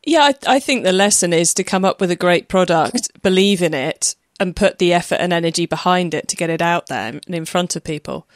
Yeah, 0.05 0.23
I, 0.23 0.35
I, 0.47 0.61
think 0.61 0.85
the 0.85 0.93
lesson 0.93 1.33
is 1.33 1.55
to 1.55 1.65
come 1.65 1.85
up 1.85 2.01
with 2.01 2.11
a 2.11 2.17
great 2.17 2.49
product, 2.49 3.11
believe 3.23 3.63
in 3.63 3.75
it, 3.75 4.17
and 4.41 4.55
put 4.55 4.79
the 4.79 4.93
effort 4.93 5.17
and 5.17 5.33
energy 5.33 5.67
behind 5.67 6.15
it 6.15 6.29
to 6.29 6.37
get 6.37 6.51
it 6.51 6.63
out 6.63 6.87
there 6.87 7.09
and 7.09 7.35
in 7.35 7.45
front 7.45 7.77
of 7.77 7.85
people. 7.85 8.27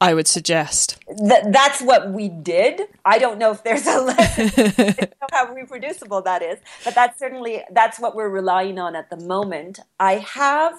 I 0.00 0.12
would 0.12 0.28
suggest. 0.28 0.98
Th- 1.06 1.44
that's 1.46 1.80
what 1.80 2.10
we 2.10 2.28
did. 2.28 2.82
I 3.04 3.18
don't 3.18 3.38
know 3.38 3.52
if 3.52 3.62
there's 3.62 3.86
a 3.86 5.08
how 5.32 5.54
reproducible 5.54 6.22
that 6.22 6.42
is, 6.42 6.58
but 6.84 6.94
that's 6.94 7.18
certainly 7.18 7.62
that's 7.70 7.98
what 7.98 8.14
we're 8.14 8.28
relying 8.28 8.78
on 8.78 8.96
at 8.96 9.08
the 9.08 9.16
moment. 9.16 9.78
I 9.98 10.16
have 10.16 10.74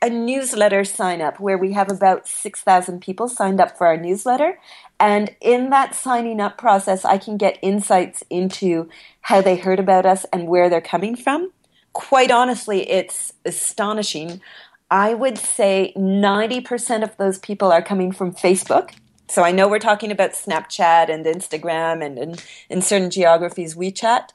a 0.00 0.08
newsletter 0.08 0.84
sign 0.84 1.20
up 1.20 1.38
where 1.38 1.58
we 1.58 1.72
have 1.72 1.90
about 1.90 2.26
6,000 2.26 3.00
people 3.00 3.28
signed 3.28 3.60
up 3.60 3.76
for 3.78 3.86
our 3.86 3.96
newsletter. 3.96 4.58
And 4.98 5.34
in 5.40 5.70
that 5.70 5.94
signing 5.94 6.40
up 6.40 6.58
process, 6.58 7.04
I 7.04 7.18
can 7.18 7.36
get 7.36 7.58
insights 7.62 8.24
into 8.28 8.88
how 9.20 9.40
they 9.42 9.56
heard 9.56 9.78
about 9.78 10.04
us 10.04 10.24
and 10.32 10.48
where 10.48 10.68
they're 10.68 10.80
coming 10.80 11.14
from 11.14 11.52
quite 11.92 12.30
honestly, 12.30 12.88
it's 12.90 13.32
astonishing. 13.44 14.40
I 14.90 15.14
would 15.14 15.38
say 15.38 15.92
90% 15.96 17.02
of 17.02 17.16
those 17.16 17.38
people 17.38 17.72
are 17.72 17.82
coming 17.82 18.12
from 18.12 18.34
Facebook 18.34 18.92
So 19.32 19.42
I 19.42 19.50
know 19.50 19.66
we're 19.66 19.78
talking 19.78 20.10
about 20.10 20.32
Snapchat 20.32 21.08
and 21.08 21.24
Instagram 21.24 22.04
and 22.04 22.18
in, 22.18 22.34
in 22.68 22.82
certain 22.82 23.08
geographies, 23.08 23.74
WeChat, 23.74 24.28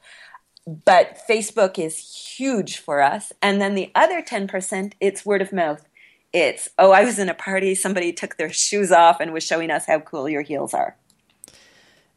but 0.65 1.19
Facebook 1.29 1.77
is 1.77 1.99
huge 2.35 2.77
for 2.77 3.03
us. 3.03 3.31
And 3.39 3.61
then 3.61 3.75
the 3.75 3.91
other 3.93 4.23
10%, 4.23 4.93
it's 4.99 5.23
word 5.23 5.43
of 5.43 5.53
mouth. 5.53 5.87
It's, 6.33 6.69
oh, 6.79 6.93
I 6.93 7.05
was 7.05 7.19
in 7.19 7.29
a 7.29 7.35
party, 7.35 7.75
somebody 7.75 8.11
took 8.11 8.37
their 8.37 8.51
shoes 8.51 8.91
off 8.91 9.19
and 9.19 9.33
was 9.33 9.43
showing 9.43 9.69
us 9.69 9.85
how 9.85 9.99
cool 9.99 10.27
your 10.27 10.41
heels 10.41 10.73
are. 10.73 10.95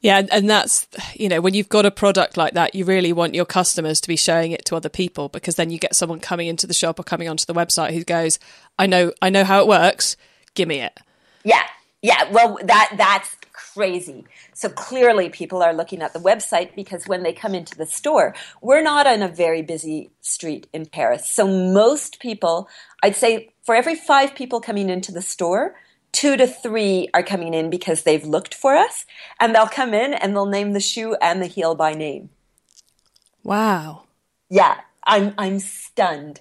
Yeah, 0.01 0.23
and 0.33 0.49
that's 0.49 0.87
you 1.15 1.29
know 1.29 1.41
when 1.41 1.53
you've 1.53 1.69
got 1.69 1.85
a 1.85 1.91
product 1.91 2.37
like 2.37 2.55
that, 2.55 2.75
you 2.75 2.85
really 2.85 3.13
want 3.13 3.35
your 3.35 3.45
customers 3.45 4.01
to 4.01 4.09
be 4.09 4.17
showing 4.17 4.53
it 4.53 4.65
to 4.67 4.77
other 4.77 4.89
people 4.89 5.29
because 5.29 5.57
then 5.57 5.71
you 5.71 5.79
get 5.79 5.95
someone 5.95 6.21
coming 6.21 6.49
into 6.49 6.67
the 6.67 6.75
shop 6.75 6.99
or 6.99 7.03
coming 7.03 7.29
onto 7.29 7.45
the 7.45 7.55
website 7.55 7.93
who 7.93 8.03
goes, 8.03 8.39
"I 8.79 8.87
know, 8.87 9.13
I 9.21 9.29
know 9.29 9.45
how 9.45 9.61
it 9.61 9.67
works. 9.67 10.17
Give 10.55 10.69
me 10.69 10.81
it." 10.81 10.99
Yeah, 11.45 11.65
yeah. 12.01 12.31
Well, 12.31 12.59
that 12.65 12.95
that's 12.97 13.37
crazy. 13.53 14.25
So 14.55 14.71
clearly, 14.71 15.29
people 15.29 15.63
are 15.63 15.75
looking 15.75 16.01
at 16.01 16.15
the 16.15 16.19
website 16.19 16.75
because 16.75 17.07
when 17.07 17.23
they 17.23 17.35
come 17.35 17.55
into 17.55 17.77
the 17.77 17.87
store, 17.87 18.35
we're 18.63 18.83
not 18.83 19.07
on 19.07 19.23
a 19.23 19.29
very 19.29 19.61
busy 19.61 20.11
street 20.23 20.67
in 20.73 20.87
Paris. 20.87 21.29
So 21.29 21.47
most 21.47 22.21
people, 22.21 22.71
I'd 23.03 23.17
say, 23.17 23.51
for 23.65 23.75
every 23.75 23.97
five 23.97 24.35
people 24.35 24.63
coming 24.63 24.89
into 24.89 25.13
the 25.13 25.23
store 25.23 25.75
two 26.13 26.37
to 26.37 26.47
three 26.47 27.09
are 27.15 27.23
coming 27.23 27.55
in 27.55 27.71
because 27.71 28.03
they've 28.03 28.25
looked 28.25 28.55
for 28.55 28.75
us 28.75 29.07
and 29.39 29.55
they'll 29.55 29.67
come 29.67 29.95
in 29.95 30.15
and 30.15 30.35
they'll 30.35 30.47
name 30.47 30.73
the 30.73 30.81
shoe 30.81 31.15
and 31.21 31.43
the 31.43 31.47
heel 31.47 31.75
by 31.75 31.95
name. 31.95 32.31
Wow. 33.43 34.05
Yeah, 34.49 34.81
I'm 35.05 35.35
I'm 35.39 35.61
stunned. 35.61 36.41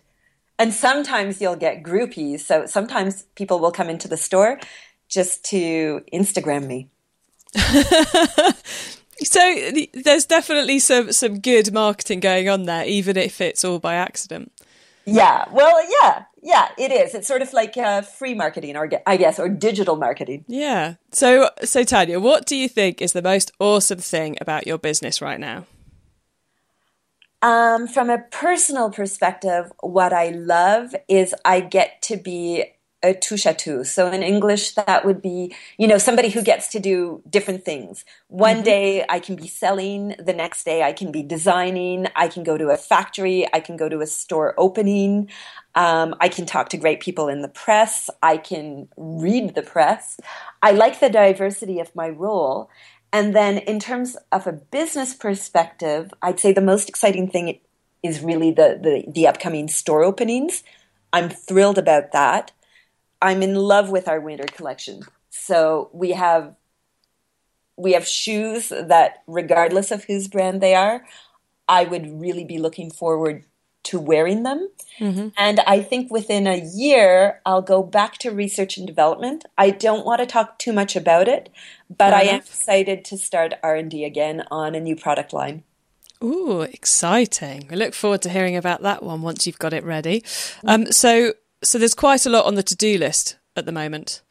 And 0.58 0.74
sometimes 0.74 1.40
you'll 1.40 1.56
get 1.56 1.84
groupies. 1.84 2.42
So 2.42 2.66
sometimes 2.66 3.24
people 3.36 3.60
will 3.60 3.72
come 3.72 3.90
into 3.90 4.10
the 4.10 4.18
store 4.18 4.60
just 5.08 5.46
to 5.46 6.02
Instagram 6.14 6.68
me. 6.68 6.90
so 9.24 9.72
there's 9.94 10.26
definitely 10.26 10.80
some 10.80 11.12
some 11.12 11.40
good 11.40 11.72
marketing 11.74 12.20
going 12.20 12.50
on 12.50 12.64
there 12.64 12.86
even 12.86 13.18
if 13.18 13.42
it's 13.42 13.64
all 13.64 13.80
by 13.80 13.96
accident. 13.96 14.52
Yeah, 15.06 15.46
well, 15.52 15.82
yeah, 16.02 16.26
yeah, 16.42 16.70
it 16.78 16.92
is. 16.92 17.16
It's 17.16 17.28
sort 17.28 17.42
of 17.42 17.52
like 17.54 17.76
uh, 17.78 18.02
free 18.02 18.34
marketing, 18.34 18.76
or 18.76 18.90
I 19.06 19.18
guess, 19.18 19.40
or 19.40 19.50
digital 19.50 19.96
marketing. 19.96 20.46
Yeah. 20.48 20.96
So, 21.12 21.50
so 21.64 21.84
Tanya, 21.84 22.20
what 22.20 22.46
do 22.46 22.56
you 22.56 22.70
think 22.70 23.02
is 23.02 23.14
the 23.14 23.22
most 23.22 23.52
awesome 23.60 24.00
thing 24.00 24.38
about 24.40 24.68
your 24.68 24.78
business 24.78 25.22
right 25.22 25.40
now? 25.40 25.66
Um, 27.42 27.88
from 27.88 28.10
a 28.10 28.20
personal 28.20 28.92
perspective, 28.92 29.72
what 29.82 30.12
I 30.12 30.30
love 30.30 30.94
is 31.08 31.34
I 31.46 31.62
get 31.62 32.02
to 32.04 32.18
be 32.18 32.66
a 33.02 33.14
touche 33.14 33.46
à 33.46 33.54
tout. 33.54 33.86
So 33.86 34.08
in 34.08 34.22
English, 34.22 34.72
that 34.72 35.06
would 35.06 35.22
be, 35.22 35.56
you 35.78 35.88
know, 35.88 35.98
somebody 35.98 36.30
who 36.30 36.42
gets 36.42 36.68
to 36.70 36.80
do 36.80 37.22
different 37.30 37.64
things. 37.64 38.04
One 38.28 38.58
mm-hmm. 38.58 38.64
day 38.64 39.06
I 39.08 39.20
can 39.20 39.36
be 39.36 39.48
selling, 39.48 40.16
the 40.20 40.34
next 40.34 40.66
day 40.66 40.84
I 40.84 40.92
can 40.92 41.12
be 41.12 41.24
designing, 41.24 42.08
I 42.16 42.28
can 42.28 42.44
go 42.44 42.58
to 42.58 42.70
a 42.70 42.78
factory, 42.78 43.48
I 43.54 43.62
can 43.62 43.78
go 43.78 43.88
to 43.88 44.02
a 44.02 44.08
store 44.08 44.54
opening, 44.58 45.30
um, 45.76 46.16
I 46.20 46.28
can 46.28 46.46
talk 46.46 46.70
to 46.70 46.78
great 46.78 47.00
people 47.00 47.30
in 47.30 47.42
the 47.42 47.48
press, 47.48 48.10
I 48.22 48.38
can 48.38 48.90
read 48.98 49.56
the 49.56 49.64
press. 49.64 50.20
I 50.62 50.72
like 50.72 51.00
the 51.00 51.10
diversity 51.10 51.80
of 51.80 51.96
my 51.96 52.10
role. 52.10 52.70
And 53.12 53.34
then 53.34 53.60
in 53.60 53.80
terms 53.80 54.18
of 54.32 54.46
a 54.46 54.52
business 54.52 55.14
perspective, 55.14 56.14
I'd 56.22 56.40
say 56.40 56.52
the 56.52 56.62
most 56.62 56.90
exciting 56.90 57.30
thing 57.30 57.60
is 58.04 58.22
really 58.22 58.52
the, 58.52 58.80
the, 58.82 59.12
the 59.12 59.28
upcoming 59.28 59.68
store 59.68 60.04
openings. 60.04 60.64
I'm 61.12 61.30
thrilled 61.30 61.78
about 61.78 62.12
that. 62.12 62.52
I'm 63.22 63.44
in 63.44 63.56
love 63.56 63.90
with 63.90 64.08
our 64.08 64.20
winter 64.20 64.46
collection. 64.46 65.04
So 65.30 65.90
we 65.94 66.12
have 66.12 66.56
we 67.78 67.94
have 67.94 68.06
shoes 68.06 68.70
that 68.70 69.24
regardless 69.26 69.92
of 69.92 70.04
whose 70.04 70.28
brand 70.28 70.62
they 70.62 70.76
are, 70.76 71.06
I 71.68 71.86
would 71.86 72.20
really 72.20 72.44
be 72.44 72.58
looking 72.58 72.92
forward 72.92 73.46
to 73.84 74.00
wearing 74.00 74.44
them. 74.44 74.70
Mm-hmm. 75.00 75.30
And 75.38 75.60
I 75.62 75.82
think 75.82 76.12
within 76.12 76.46
a 76.46 76.62
year 76.76 77.42
I'll 77.46 77.62
go 77.62 77.82
back 77.82 78.18
to 78.20 78.32
research 78.32 78.78
and 78.78 78.86
development. 78.86 79.46
I 79.58 79.70
don't 79.70 80.06
want 80.06 80.20
to 80.20 80.26
talk 80.26 80.60
too 80.60 80.74
much 80.74 80.96
about 80.98 81.30
it, 81.30 81.50
but 81.90 82.10
Fair 82.10 82.16
I 82.16 82.22
enough. 82.24 82.34
am 82.34 82.40
excited 82.40 83.06
to 83.06 83.18
start 83.18 83.54
R&D 83.64 84.04
again 84.04 84.44
on 84.52 84.76
a 84.76 84.82
new 84.82 84.98
product 84.98 85.32
line. 85.32 85.64
Ooh, 86.22 86.62
exciting. 86.62 87.70
I 87.72 87.76
look 87.76 87.94
forward 87.94 88.22
to 88.24 88.30
hearing 88.30 88.58
about 88.58 88.82
that 88.82 89.02
one 89.02 89.22
once 89.22 89.48
you've 89.48 89.60
got 89.60 89.72
it 89.72 89.86
ready. 89.86 90.24
Um, 90.66 90.92
so 90.92 91.34
so 91.64 91.78
there's 91.78 91.94
quite 91.94 92.26
a 92.26 92.30
lot 92.30 92.46
on 92.46 92.56
the 92.56 92.64
to-do 92.64 92.98
list 92.98 93.38
at 93.56 93.66
the 93.66 93.72
moment. 93.72 94.22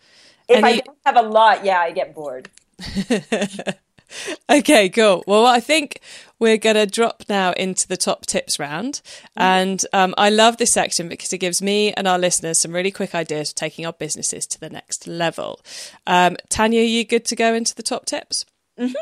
If 0.49 0.59
Any... 0.59 0.67
I 0.67 0.77
don't 0.79 0.99
have 1.05 1.17
a 1.17 1.29
lot, 1.29 1.65
yeah, 1.65 1.81
I 1.81 1.91
get 1.91 2.15
bored. 2.15 2.49
okay, 4.51 4.89
cool. 4.89 5.25
Well, 5.27 5.47
I 5.47 5.61
think 5.61 6.01
we're 6.39 6.57
going 6.57 6.77
to 6.77 6.87
drop 6.87 7.25
now 7.29 7.53
into 7.53 7.87
the 7.87 7.97
top 7.97 8.27
tips 8.27 8.59
round. 8.59 9.03
Mm-hmm. 9.05 9.43
And 9.43 9.87
um, 9.93 10.15
I 10.17 10.31
love 10.31 10.57
this 10.57 10.73
section 10.73 11.09
because 11.09 11.33
it 11.33 11.39
gives 11.39 11.61
me 11.61 11.93
and 11.93 12.07
our 12.09 12.19
listeners 12.19 12.59
some 12.59 12.73
really 12.73 12.91
quick 12.91 13.15
ideas 13.15 13.53
for 13.53 13.59
taking 13.59 13.85
our 13.85 13.93
businesses 13.93 14.47
to 14.47 14.61
the 14.61 14.71
next 14.71 15.07
level. 15.07 15.61
Um, 16.07 16.37
Tanya, 16.49 16.81
are 16.81 16.85
you 16.85 17.05
good 17.05 17.25
to 17.27 17.37
go 17.37 17.55
into 17.55 17.75
the 17.75 17.83
top 17.83 18.07
tips? 18.07 18.45
Mm-hmm. 18.79 18.95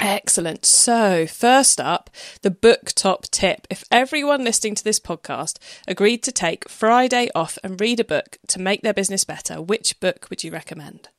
Excellent. 0.00 0.64
So, 0.64 1.26
first 1.26 1.78
up, 1.78 2.08
the 2.40 2.50
book 2.50 2.92
top 2.94 3.24
tip. 3.30 3.66
If 3.68 3.84
everyone 3.90 4.44
listening 4.44 4.74
to 4.76 4.84
this 4.84 4.98
podcast 4.98 5.58
agreed 5.86 6.22
to 6.22 6.32
take 6.32 6.70
Friday 6.70 7.28
off 7.34 7.58
and 7.62 7.78
read 7.78 8.00
a 8.00 8.04
book 8.04 8.38
to 8.48 8.58
make 8.58 8.80
their 8.80 8.94
business 8.94 9.24
better, 9.24 9.60
which 9.60 10.00
book 10.00 10.26
would 10.30 10.42
you 10.42 10.50
recommend? 10.50 11.10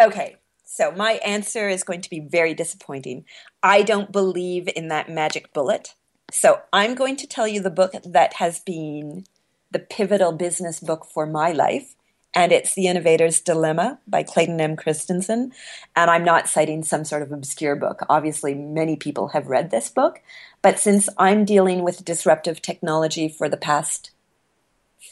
Okay, 0.00 0.36
so 0.64 0.90
my 0.90 1.12
answer 1.24 1.68
is 1.68 1.84
going 1.84 2.00
to 2.00 2.10
be 2.10 2.18
very 2.18 2.54
disappointing. 2.54 3.24
I 3.62 3.82
don't 3.82 4.10
believe 4.10 4.68
in 4.74 4.88
that 4.88 5.08
magic 5.08 5.52
bullet. 5.52 5.94
So, 6.32 6.60
I'm 6.72 6.96
going 6.96 7.16
to 7.16 7.26
tell 7.28 7.46
you 7.46 7.62
the 7.62 7.70
book 7.70 7.92
that 8.04 8.34
has 8.34 8.58
been 8.58 9.26
the 9.70 9.78
pivotal 9.78 10.32
business 10.32 10.80
book 10.80 11.06
for 11.06 11.24
my 11.24 11.52
life 11.52 11.94
and 12.38 12.52
it's 12.52 12.74
The 12.74 12.86
Innovator's 12.86 13.40
Dilemma 13.40 13.98
by 14.06 14.22
Clayton 14.22 14.60
M. 14.60 14.76
Christensen. 14.76 15.52
And 15.96 16.08
I'm 16.08 16.22
not 16.22 16.48
citing 16.48 16.84
some 16.84 17.04
sort 17.04 17.22
of 17.22 17.32
obscure 17.32 17.74
book. 17.74 18.06
Obviously, 18.08 18.54
many 18.54 18.94
people 18.94 19.30
have 19.30 19.48
read 19.48 19.72
this 19.72 19.90
book. 19.90 20.22
But 20.62 20.78
since 20.78 21.08
I'm 21.18 21.44
dealing 21.44 21.82
with 21.82 22.04
disruptive 22.04 22.62
technology 22.62 23.28
for 23.28 23.48
the 23.48 23.56
past 23.56 24.12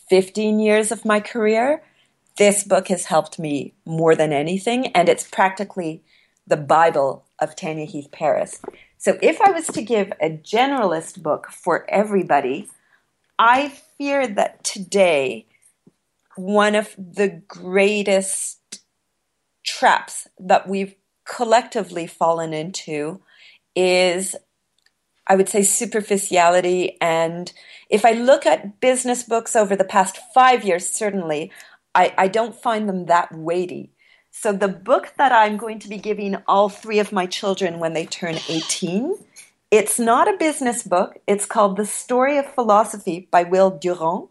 15 0.09 0.61
years 0.61 0.93
of 0.93 1.05
my 1.05 1.19
career, 1.19 1.83
this 2.37 2.63
book 2.63 2.87
has 2.89 3.07
helped 3.07 3.41
me 3.41 3.75
more 3.85 4.15
than 4.15 4.33
anything. 4.33 4.87
And 4.93 5.09
it's 5.09 5.29
practically 5.29 6.05
the 6.47 6.57
Bible 6.57 7.25
of 7.41 7.57
Tanya 7.57 7.87
Heath 7.87 8.13
Paris. 8.13 8.63
So 8.99 9.19
if 9.21 9.41
I 9.41 9.51
was 9.51 9.67
to 9.67 9.83
give 9.83 10.13
a 10.21 10.31
generalist 10.31 11.25
book 11.25 11.49
for 11.51 11.91
everybody, 11.91 12.69
I 13.37 13.71
fear 13.99 14.29
that 14.29 14.63
today 14.63 15.47
one 16.37 16.75
of 16.75 16.95
the 16.97 17.43
greatest 17.49 18.83
traps 19.65 20.29
that 20.39 20.69
we've 20.69 20.95
collectively 21.25 22.07
fallen 22.07 22.53
into 22.53 23.21
is 23.75 24.37
I 25.27 25.35
would 25.35 25.49
say 25.49 25.63
superficiality. 25.63 26.97
And 27.01 27.53
if 27.91 28.05
I 28.05 28.13
look 28.13 28.47
at 28.47 28.81
business 28.81 29.23
books 29.23 29.57
over 29.57 29.75
the 29.75 29.85
past 29.85 30.19
five 30.33 30.65
years, 30.65 30.89
certainly, 30.89 31.51
I, 31.95 32.15
I, 32.17 32.29
don't 32.29 32.55
find 32.55 32.89
them 32.89 33.07
that 33.07 33.35
weighty. 33.35 33.91
So 34.31 34.53
the 34.53 34.69
book 34.69 35.15
that 35.17 35.33
I'm 35.33 35.57
going 35.57 35.79
to 35.81 35.89
be 35.89 35.97
giving 35.97 36.37
all 36.47 36.69
three 36.69 36.99
of 36.99 37.11
my 37.11 37.27
children 37.27 37.79
when 37.81 37.95
they 37.95 38.07
turn 38.07 38.37
18, 38.49 39.15
it's 39.71 39.99
not 39.99 40.33
a 40.33 40.37
business 40.37 40.83
book. 40.83 41.19
It's 41.27 41.47
called 41.47 41.77
The 41.77 41.87
Story 41.87 42.37
of 42.39 42.47
Philosophy 42.47 43.29
by 43.31 43.43
Will 43.45 43.71
Durant. 43.71 44.29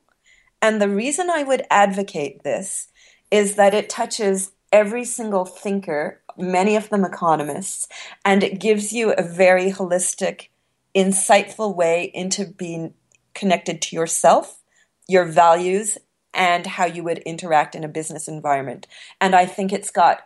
And 0.62 0.82
the 0.82 0.90
reason 0.90 1.30
I 1.30 1.44
would 1.44 1.64
advocate 1.70 2.44
this 2.44 2.88
is 3.32 3.56
that 3.56 3.74
it 3.74 3.90
touches 3.90 4.52
every 4.72 5.06
single 5.06 5.46
thinker, 5.46 6.22
many 6.38 6.76
of 6.76 6.90
them 6.90 7.06
economists, 7.06 7.88
and 8.24 8.44
it 8.44 8.60
gives 8.60 8.92
you 8.92 9.14
a 9.14 9.24
very 9.24 9.72
holistic, 9.72 10.50
insightful 10.96 11.76
way 11.76 12.12
into 12.14 12.46
being 12.46 12.94
connected 13.34 13.82
to 13.82 13.96
yourself, 13.96 14.62
your 15.08 15.26
values, 15.26 15.98
and 16.34 16.66
how 16.68 16.86
you 16.86 17.04
would 17.04 17.20
interact 17.20 17.76
in 17.76 17.84
a 17.84 17.88
business 17.90 18.28
environment. 18.28 18.88
And 19.22 19.36
I 19.36 19.46
think 19.46 19.72
it's 19.72 19.92
got 19.92 20.22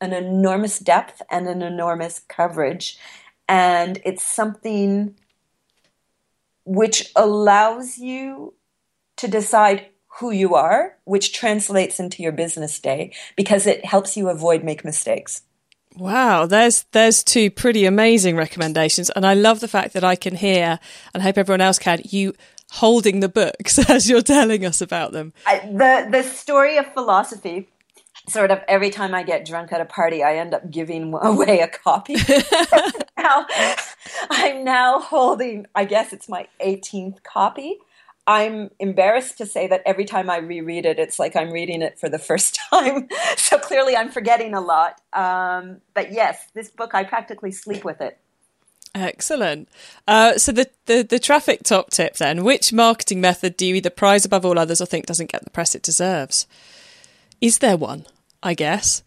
an 0.00 0.12
enormous 0.12 0.78
depth 0.78 1.22
and 1.30 1.46
an 1.46 1.62
enormous 1.62 2.20
coverage. 2.28 2.98
And 3.48 4.00
it's 4.04 4.24
something 4.24 5.14
which 6.64 7.12
allows 7.14 7.98
you 7.98 8.54
to 9.24 9.30
decide 9.30 9.86
who 10.18 10.30
you 10.30 10.54
are, 10.54 10.96
which 11.04 11.32
translates 11.32 11.98
into 11.98 12.22
your 12.22 12.32
business 12.32 12.78
day 12.78 13.12
because 13.36 13.66
it 13.66 13.84
helps 13.84 14.16
you 14.16 14.28
avoid 14.28 14.62
make 14.62 14.84
mistakes. 14.84 15.42
Wow, 15.96 16.46
there's 16.46 16.84
there's 16.92 17.22
two 17.22 17.50
pretty 17.50 17.86
amazing 17.86 18.36
recommendations, 18.36 19.10
and 19.10 19.24
I 19.24 19.34
love 19.34 19.60
the 19.60 19.68
fact 19.68 19.94
that 19.94 20.04
I 20.04 20.16
can 20.16 20.34
hear, 20.34 20.80
and 21.12 21.22
hope 21.22 21.38
everyone 21.38 21.60
else 21.60 21.78
can, 21.78 22.00
you 22.04 22.34
holding 22.72 23.20
the 23.20 23.28
books 23.28 23.78
as 23.90 24.10
you're 24.10 24.20
telling 24.20 24.66
us 24.66 24.80
about 24.80 25.12
them. 25.12 25.32
I, 25.46 25.60
the 25.60 26.08
the 26.10 26.22
story 26.22 26.76
of 26.78 26.92
philosophy 26.92 27.68
sort 28.28 28.50
of 28.50 28.60
every 28.68 28.90
time 28.90 29.14
I 29.14 29.22
get 29.22 29.46
drunk 29.46 29.72
at 29.72 29.80
a 29.80 29.84
party, 29.84 30.22
I 30.22 30.36
end 30.36 30.54
up 30.54 30.70
giving 30.70 31.14
away 31.14 31.60
a 31.60 31.68
copy. 31.68 32.16
now, 33.18 33.46
I'm 34.30 34.64
now 34.64 35.00
holding, 35.00 35.66
I 35.74 35.84
guess 35.84 36.12
it's 36.12 36.28
my 36.28 36.48
18th 36.64 37.22
copy. 37.22 37.78
I'm 38.26 38.70
embarrassed 38.78 39.38
to 39.38 39.46
say 39.46 39.66
that 39.66 39.82
every 39.84 40.06
time 40.06 40.30
I 40.30 40.38
reread 40.38 40.86
it, 40.86 40.98
it's 40.98 41.18
like 41.18 41.36
I'm 41.36 41.50
reading 41.50 41.82
it 41.82 41.98
for 41.98 42.08
the 42.08 42.18
first 42.18 42.58
time. 42.70 43.08
so 43.36 43.58
clearly 43.58 43.96
I'm 43.96 44.10
forgetting 44.10 44.54
a 44.54 44.60
lot. 44.60 45.00
Um, 45.12 45.80
but 45.92 46.12
yes, 46.12 46.42
this 46.54 46.70
book, 46.70 46.94
I 46.94 47.04
practically 47.04 47.52
sleep 47.52 47.84
with 47.84 48.00
it. 48.00 48.18
Excellent. 48.94 49.68
Uh, 50.06 50.38
so 50.38 50.52
the, 50.52 50.70
the 50.86 51.02
the 51.02 51.18
traffic 51.18 51.64
top 51.64 51.90
tip 51.90 52.16
then: 52.16 52.44
which 52.44 52.72
marketing 52.72 53.20
method 53.20 53.56
do 53.56 53.66
you 53.66 53.74
either 53.74 53.90
prize 53.90 54.24
above 54.24 54.46
all 54.46 54.56
others 54.56 54.80
or 54.80 54.86
think 54.86 55.06
doesn't 55.06 55.32
get 55.32 55.42
the 55.42 55.50
press 55.50 55.74
it 55.74 55.82
deserves? 55.82 56.46
Is 57.40 57.58
there 57.58 57.76
one? 57.76 58.06
I 58.40 58.54
guess. 58.54 59.02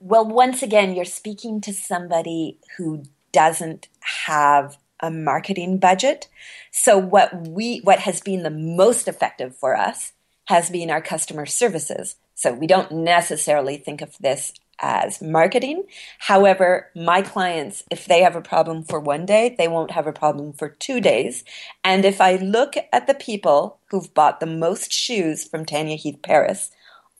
Well, 0.00 0.24
once 0.24 0.62
again, 0.62 0.94
you're 0.94 1.04
speaking 1.04 1.60
to 1.62 1.72
somebody 1.72 2.58
who 2.76 3.02
doesn't 3.32 3.88
have 4.26 4.76
a 5.00 5.10
marketing 5.10 5.78
budget. 5.78 6.28
So 6.70 6.98
what 6.98 7.48
we 7.48 7.78
what 7.78 8.00
has 8.00 8.20
been 8.20 8.42
the 8.42 8.50
most 8.50 9.08
effective 9.08 9.56
for 9.56 9.76
us 9.76 10.12
has 10.46 10.70
been 10.70 10.90
our 10.90 11.02
customer 11.02 11.46
services. 11.46 12.16
So 12.34 12.52
we 12.52 12.66
don't 12.66 12.92
necessarily 12.92 13.76
think 13.76 14.00
of 14.00 14.16
this 14.18 14.52
as 14.80 15.20
marketing. 15.20 15.84
However, 16.18 16.90
my 16.94 17.22
clients, 17.22 17.82
if 17.90 18.06
they 18.06 18.22
have 18.22 18.36
a 18.36 18.40
problem 18.40 18.84
for 18.84 19.00
one 19.00 19.26
day, 19.26 19.54
they 19.58 19.68
won't 19.68 19.90
have 19.90 20.06
a 20.06 20.12
problem 20.12 20.52
for 20.52 20.68
two 20.68 21.00
days. 21.00 21.44
And 21.82 22.04
if 22.04 22.20
I 22.20 22.36
look 22.36 22.74
at 22.92 23.06
the 23.06 23.14
people 23.14 23.80
who've 23.90 24.12
bought 24.14 24.40
the 24.40 24.46
most 24.46 24.92
shoes 24.92 25.44
from 25.44 25.64
Tanya 25.64 25.96
Heath 25.96 26.20
Paris, 26.22 26.70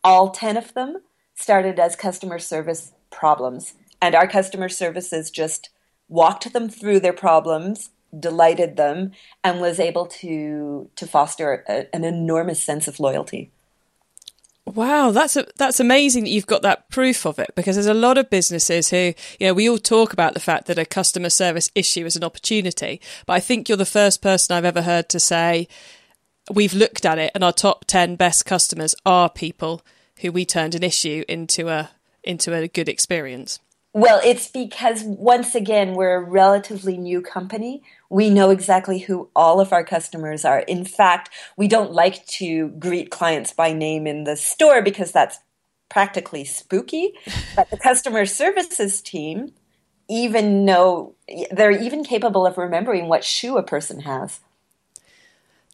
all 0.05 0.31
10 0.31 0.57
of 0.57 0.73
them 0.75 0.99
started 1.35 1.79
as 1.79 1.97
customer 1.97 2.39
service 2.39 2.93
problems. 3.11 3.75
And 4.01 4.15
our 4.15 4.29
customer 4.29 4.69
services 4.69 5.31
just 5.31 5.71
walked 6.09 6.53
them 6.53 6.69
through 6.69 7.01
their 7.01 7.13
problems, 7.13 7.91
delighted 8.19 8.77
them, 8.77 9.13
and 9.45 9.61
was 9.61 9.79
able 9.79 10.07
to, 10.07 10.91
to 10.97 11.07
foster 11.07 11.65
a, 11.69 11.95
an 11.95 12.05
enormous 12.05 12.63
sense 12.63 12.89
of 12.89 13.01
loyalty. 13.01 13.51
Wow, 14.75 15.13
that's 15.13 15.37
a, 15.37 15.47
that's 15.57 15.81
amazing 15.81 16.25
that 16.25 16.31
you've 16.31 16.47
got 16.47 16.63
that 16.63 16.91
proof 16.91 17.25
of 17.25 17.39
it 17.39 17.51
because 17.55 17.77
there's 17.77 17.87
a 17.87 17.95
lot 17.95 18.19
of 18.19 18.29
businesses 18.29 18.91
who, 18.91 19.15
you 19.41 19.47
know, 19.47 19.55
we 19.55 19.69
all 19.69 19.79
talk 19.79 20.13
about 20.13 20.35
the 20.35 20.41
fact 20.41 20.67
that 20.67 20.79
a 20.79 20.85
customer 20.85 21.31
service 21.31 21.71
issue 21.75 22.05
is 22.05 22.17
an 22.17 22.25
opportunity, 22.25 23.01
but 23.25 23.33
I 23.33 23.41
think 23.41 23.69
you're 23.69 23.79
the 23.79 23.87
first 23.87 24.21
person 24.21 24.55
I've 24.55 24.67
ever 24.67 24.83
heard 24.83 25.09
to 25.11 25.21
say 25.21 25.69
we've 26.53 26.75
looked 26.75 27.07
at 27.07 27.19
it 27.19 27.31
and 27.35 27.43
our 27.43 27.53
top 27.53 27.85
10 27.87 28.17
best 28.17 28.45
customers 28.45 28.95
are 29.07 29.31
people 29.31 29.83
who 30.21 30.33
we 30.33 30.45
turned 30.45 30.75
an 30.75 30.83
issue 30.83 31.25
into 31.29 31.69
a 31.69 31.91
into 32.25 32.53
a 32.53 32.69
good 32.69 32.89
experience. 32.89 33.61
Well, 33.99 34.21
it's 34.25 34.47
because 34.47 35.03
once 35.03 35.57
again, 35.57 35.95
we're 35.95 36.15
a 36.15 36.23
relatively 36.23 36.97
new 36.97 37.21
company. 37.21 37.83
We 38.09 38.31
know 38.31 38.51
exactly 38.51 39.01
who 39.01 39.29
all 39.35 39.61
of 39.61 39.73
our 39.73 39.83
customers 39.83 40.45
are. 40.45 40.61
In 40.61 40.85
fact, 40.85 41.31
we 41.57 41.67
don't 41.67 41.91
like 41.91 42.25
to 42.27 42.69
greet 42.79 43.11
clients 43.11 43.53
by 43.53 43.73
name 43.73 44.07
in 44.07 44.23
the 44.23 44.37
store 44.37 44.83
because 44.83 45.11
that's 45.11 45.41
practically 45.89 46.45
spooky. 46.45 47.13
but 47.57 47.71
the 47.71 47.77
customer 47.77 48.25
services 48.25 49.03
team 49.03 49.53
even 50.09 50.65
know 50.65 51.17
they're 51.51 51.73
even 51.73 52.05
capable 52.05 52.47
of 52.47 52.57
remembering 52.57 53.09
what 53.09 53.25
shoe 53.25 53.57
a 53.59 53.65
person 53.65 54.03
has. 54.03 54.39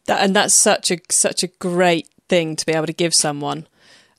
That, 0.07 0.23
and 0.23 0.35
that's 0.35 0.55
such 0.55 0.89
a 0.89 0.97
such 1.11 1.43
a 1.43 1.47
great 1.47 2.09
thing 2.27 2.55
to 2.55 2.65
be 2.65 2.71
able 2.71 2.87
to 2.87 2.93
give 2.93 3.13
someone 3.13 3.67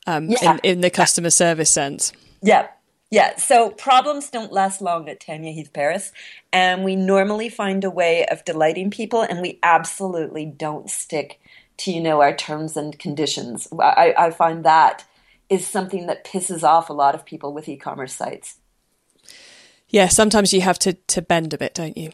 um, 0.06 0.28
yeah. 0.28 0.52
in, 0.52 0.60
in 0.62 0.80
the 0.80 0.90
customer 0.90 1.30
service 1.30 1.70
sense. 1.70 2.12
Yeah, 2.40 2.68
yeah, 3.10 3.36
so 3.36 3.70
problems 3.70 4.30
don't 4.30 4.52
last 4.52 4.82
long 4.82 5.08
at 5.08 5.20
Tanya 5.20 5.52
Heath 5.52 5.72
Paris, 5.72 6.12
and 6.52 6.82
we 6.84 6.96
normally 6.96 7.48
find 7.48 7.84
a 7.84 7.90
way 7.90 8.26
of 8.26 8.44
delighting 8.44 8.90
people, 8.90 9.22
and 9.22 9.40
we 9.40 9.60
absolutely 9.62 10.44
don't 10.44 10.90
stick 10.90 11.40
to 11.78 11.92
you 11.92 12.00
know 12.00 12.20
our 12.20 12.34
terms 12.34 12.76
and 12.76 12.98
conditions. 12.98 13.68
I, 13.78 14.14
I 14.18 14.30
find 14.30 14.64
that 14.64 15.04
is 15.48 15.66
something 15.66 16.06
that 16.06 16.24
pisses 16.24 16.64
off 16.64 16.90
a 16.90 16.94
lot 16.94 17.14
of 17.14 17.24
people 17.24 17.52
with 17.52 17.68
e-commerce 17.68 18.14
sites. 18.14 18.56
Yeah, 19.88 20.08
sometimes 20.08 20.52
you 20.52 20.62
have 20.62 20.78
to 20.80 20.94
to 20.94 21.22
bend 21.22 21.54
a 21.54 21.58
bit, 21.58 21.74
don't 21.74 21.96
you? 21.96 22.10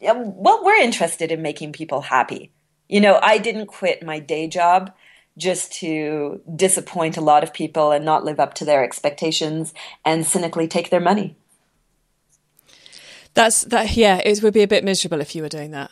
Yeah, 0.00 0.14
well, 0.16 0.64
we're 0.64 0.80
interested 0.80 1.30
in 1.30 1.42
making 1.42 1.72
people 1.72 2.00
happy. 2.00 2.52
You 2.88 3.00
know, 3.00 3.18
I 3.22 3.38
didn't 3.38 3.66
quit 3.66 4.02
my 4.02 4.18
day 4.18 4.48
job 4.48 4.92
just 5.38 5.72
to 5.72 6.40
disappoint 6.54 7.16
a 7.16 7.20
lot 7.20 7.42
of 7.42 7.52
people 7.52 7.90
and 7.90 8.04
not 8.04 8.24
live 8.24 8.38
up 8.38 8.54
to 8.54 8.64
their 8.64 8.84
expectations 8.84 9.72
and 10.04 10.26
cynically 10.26 10.68
take 10.68 10.90
their 10.90 11.00
money. 11.00 11.36
That's 13.34 13.62
that. 13.62 13.96
Yeah, 13.96 14.20
it 14.24 14.42
would 14.42 14.52
be 14.52 14.62
a 14.62 14.68
bit 14.68 14.84
miserable 14.84 15.20
if 15.20 15.34
you 15.34 15.42
were 15.42 15.48
doing 15.48 15.70
that. 15.70 15.90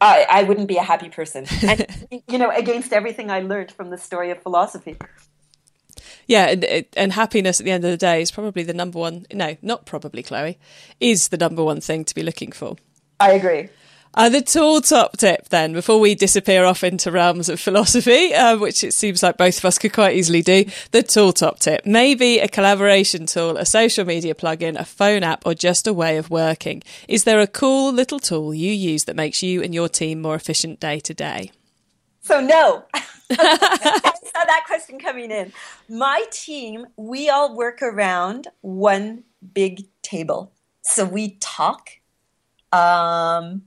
I, 0.00 0.26
I 0.28 0.42
wouldn't 0.42 0.66
be 0.66 0.78
a 0.78 0.82
happy 0.82 1.08
person. 1.08 1.46
And, 1.62 1.86
you 2.26 2.38
know, 2.38 2.50
against 2.50 2.92
everything 2.92 3.30
I 3.30 3.40
learned 3.40 3.70
from 3.70 3.90
the 3.90 3.98
story 3.98 4.30
of 4.30 4.42
philosophy. 4.42 4.96
Yeah, 6.26 6.46
and, 6.46 6.86
and 6.96 7.12
happiness 7.12 7.60
at 7.60 7.64
the 7.64 7.70
end 7.70 7.84
of 7.84 7.90
the 7.90 7.96
day 7.96 8.20
is 8.20 8.30
probably 8.30 8.64
the 8.64 8.74
number 8.74 8.98
one. 8.98 9.26
No, 9.32 9.56
not 9.62 9.86
probably, 9.86 10.22
Chloe, 10.22 10.58
is 10.98 11.28
the 11.28 11.36
number 11.36 11.62
one 11.62 11.80
thing 11.80 12.04
to 12.04 12.14
be 12.14 12.22
looking 12.22 12.50
for. 12.50 12.76
I 13.20 13.32
agree. 13.32 13.68
Uh, 14.14 14.28
the 14.28 14.42
tool 14.42 14.80
top 14.80 15.16
tip, 15.16 15.48
then, 15.48 15.72
before 15.72 15.98
we 15.98 16.14
disappear 16.14 16.64
off 16.64 16.84
into 16.84 17.10
realms 17.10 17.48
of 17.48 17.58
philosophy, 17.58 18.34
uh, 18.34 18.58
which 18.58 18.84
it 18.84 18.92
seems 18.92 19.22
like 19.22 19.38
both 19.38 19.58
of 19.58 19.64
us 19.64 19.78
could 19.78 19.92
quite 19.92 20.16
easily 20.16 20.42
do, 20.42 20.64
the 20.90 21.02
tool 21.02 21.32
top 21.32 21.58
tip. 21.58 21.86
Maybe 21.86 22.38
a 22.38 22.48
collaboration 22.48 23.24
tool, 23.24 23.56
a 23.56 23.64
social 23.64 24.04
media 24.04 24.34
plugin, 24.34 24.78
a 24.78 24.84
phone 24.84 25.22
app, 25.22 25.46
or 25.46 25.54
just 25.54 25.86
a 25.86 25.94
way 25.94 26.18
of 26.18 26.30
working. 26.30 26.82
Is 27.08 27.24
there 27.24 27.40
a 27.40 27.46
cool 27.46 27.92
little 27.92 28.18
tool 28.18 28.52
you 28.52 28.72
use 28.72 29.04
that 29.04 29.16
makes 29.16 29.42
you 29.42 29.62
and 29.62 29.74
your 29.74 29.88
team 29.88 30.20
more 30.20 30.34
efficient 30.34 30.78
day 30.78 31.00
to 31.00 31.14
day? 31.14 31.50
So, 32.20 32.40
no. 32.40 32.84
I 33.38 34.12
saw 34.24 34.44
that 34.44 34.64
question 34.66 34.98
coming 34.98 35.30
in. 35.30 35.52
My 35.88 36.24
team, 36.30 36.86
we 36.96 37.30
all 37.30 37.56
work 37.56 37.80
around 37.80 38.48
one 38.60 39.24
big 39.54 39.86
table. 40.02 40.52
So 40.82 41.04
we 41.04 41.36
talk. 41.40 41.90
Um, 42.72 43.62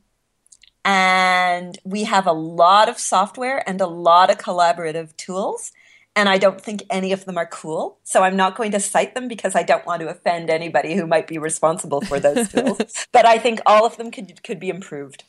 and 0.86 1.80
we 1.84 2.04
have 2.04 2.28
a 2.28 2.32
lot 2.32 2.88
of 2.88 3.00
software 3.00 3.68
and 3.68 3.82
a 3.82 3.88
lot 3.88 4.30
of 4.30 4.38
collaborative 4.38 5.18
tools. 5.18 5.72
And 6.16 6.30
I 6.30 6.38
don't 6.38 6.62
think 6.62 6.84
any 6.90 7.12
of 7.12 7.26
them 7.26 7.38
are 7.38 7.48
cool. 7.48 7.98
So 8.04 8.24
I'm 8.24 8.38
not 8.38 8.56
going 8.56 8.72
to 8.72 8.80
cite 8.80 9.16
them 9.16 9.28
because 9.28 9.56
I 9.56 9.64
don't 9.64 9.86
want 9.86 10.02
to 10.02 10.08
offend 10.08 10.50
anybody 10.50 10.96
who 10.96 11.08
might 11.08 11.28
be 11.28 11.40
responsible 11.40 12.02
for 12.02 12.20
those 12.20 12.48
tools. 12.54 13.08
but 13.12 13.26
I 13.26 13.40
think 13.40 13.60
all 13.66 13.86
of 13.86 13.98
them 13.98 14.12
could 14.12 14.42
could 14.44 14.60
be 14.60 14.70
improved. 14.70 15.24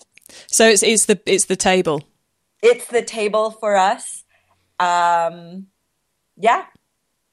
So 0.47 0.69
it's 0.69 0.83
it's 0.83 1.07
the 1.07 1.19
it's 1.27 1.47
the 1.47 1.57
table. 1.57 2.05
It's 2.63 2.87
the 2.87 3.03
table 3.03 3.51
for 3.51 3.77
us. 3.77 4.25
Um, 4.79 5.69
yeah. 6.37 6.67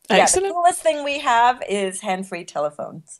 Excellent. 0.09 0.45
Yeah, 0.45 0.49
the 0.49 0.53
coolest 0.53 0.81
thing 0.81 1.03
we 1.03 1.19
have 1.19 1.61
is 1.69 2.01
hand-free 2.01 2.45
telephones. 2.45 3.19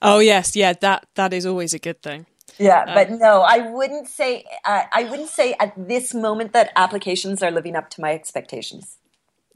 Oh 0.00 0.20
yes, 0.20 0.54
yeah, 0.54 0.72
that 0.74 1.06
that 1.14 1.32
is 1.32 1.46
always 1.46 1.74
a 1.74 1.78
good 1.78 2.02
thing. 2.02 2.26
Yeah, 2.58 2.84
but 2.94 3.10
um, 3.10 3.18
no, 3.18 3.42
I 3.42 3.58
wouldn't 3.70 4.08
say 4.08 4.44
uh, 4.64 4.82
I 4.92 5.04
wouldn't 5.04 5.28
say 5.28 5.54
at 5.58 5.72
this 5.76 6.14
moment 6.14 6.52
that 6.52 6.70
applications 6.76 7.42
are 7.42 7.50
living 7.50 7.76
up 7.76 7.90
to 7.90 8.00
my 8.00 8.12
expectations. 8.12 8.98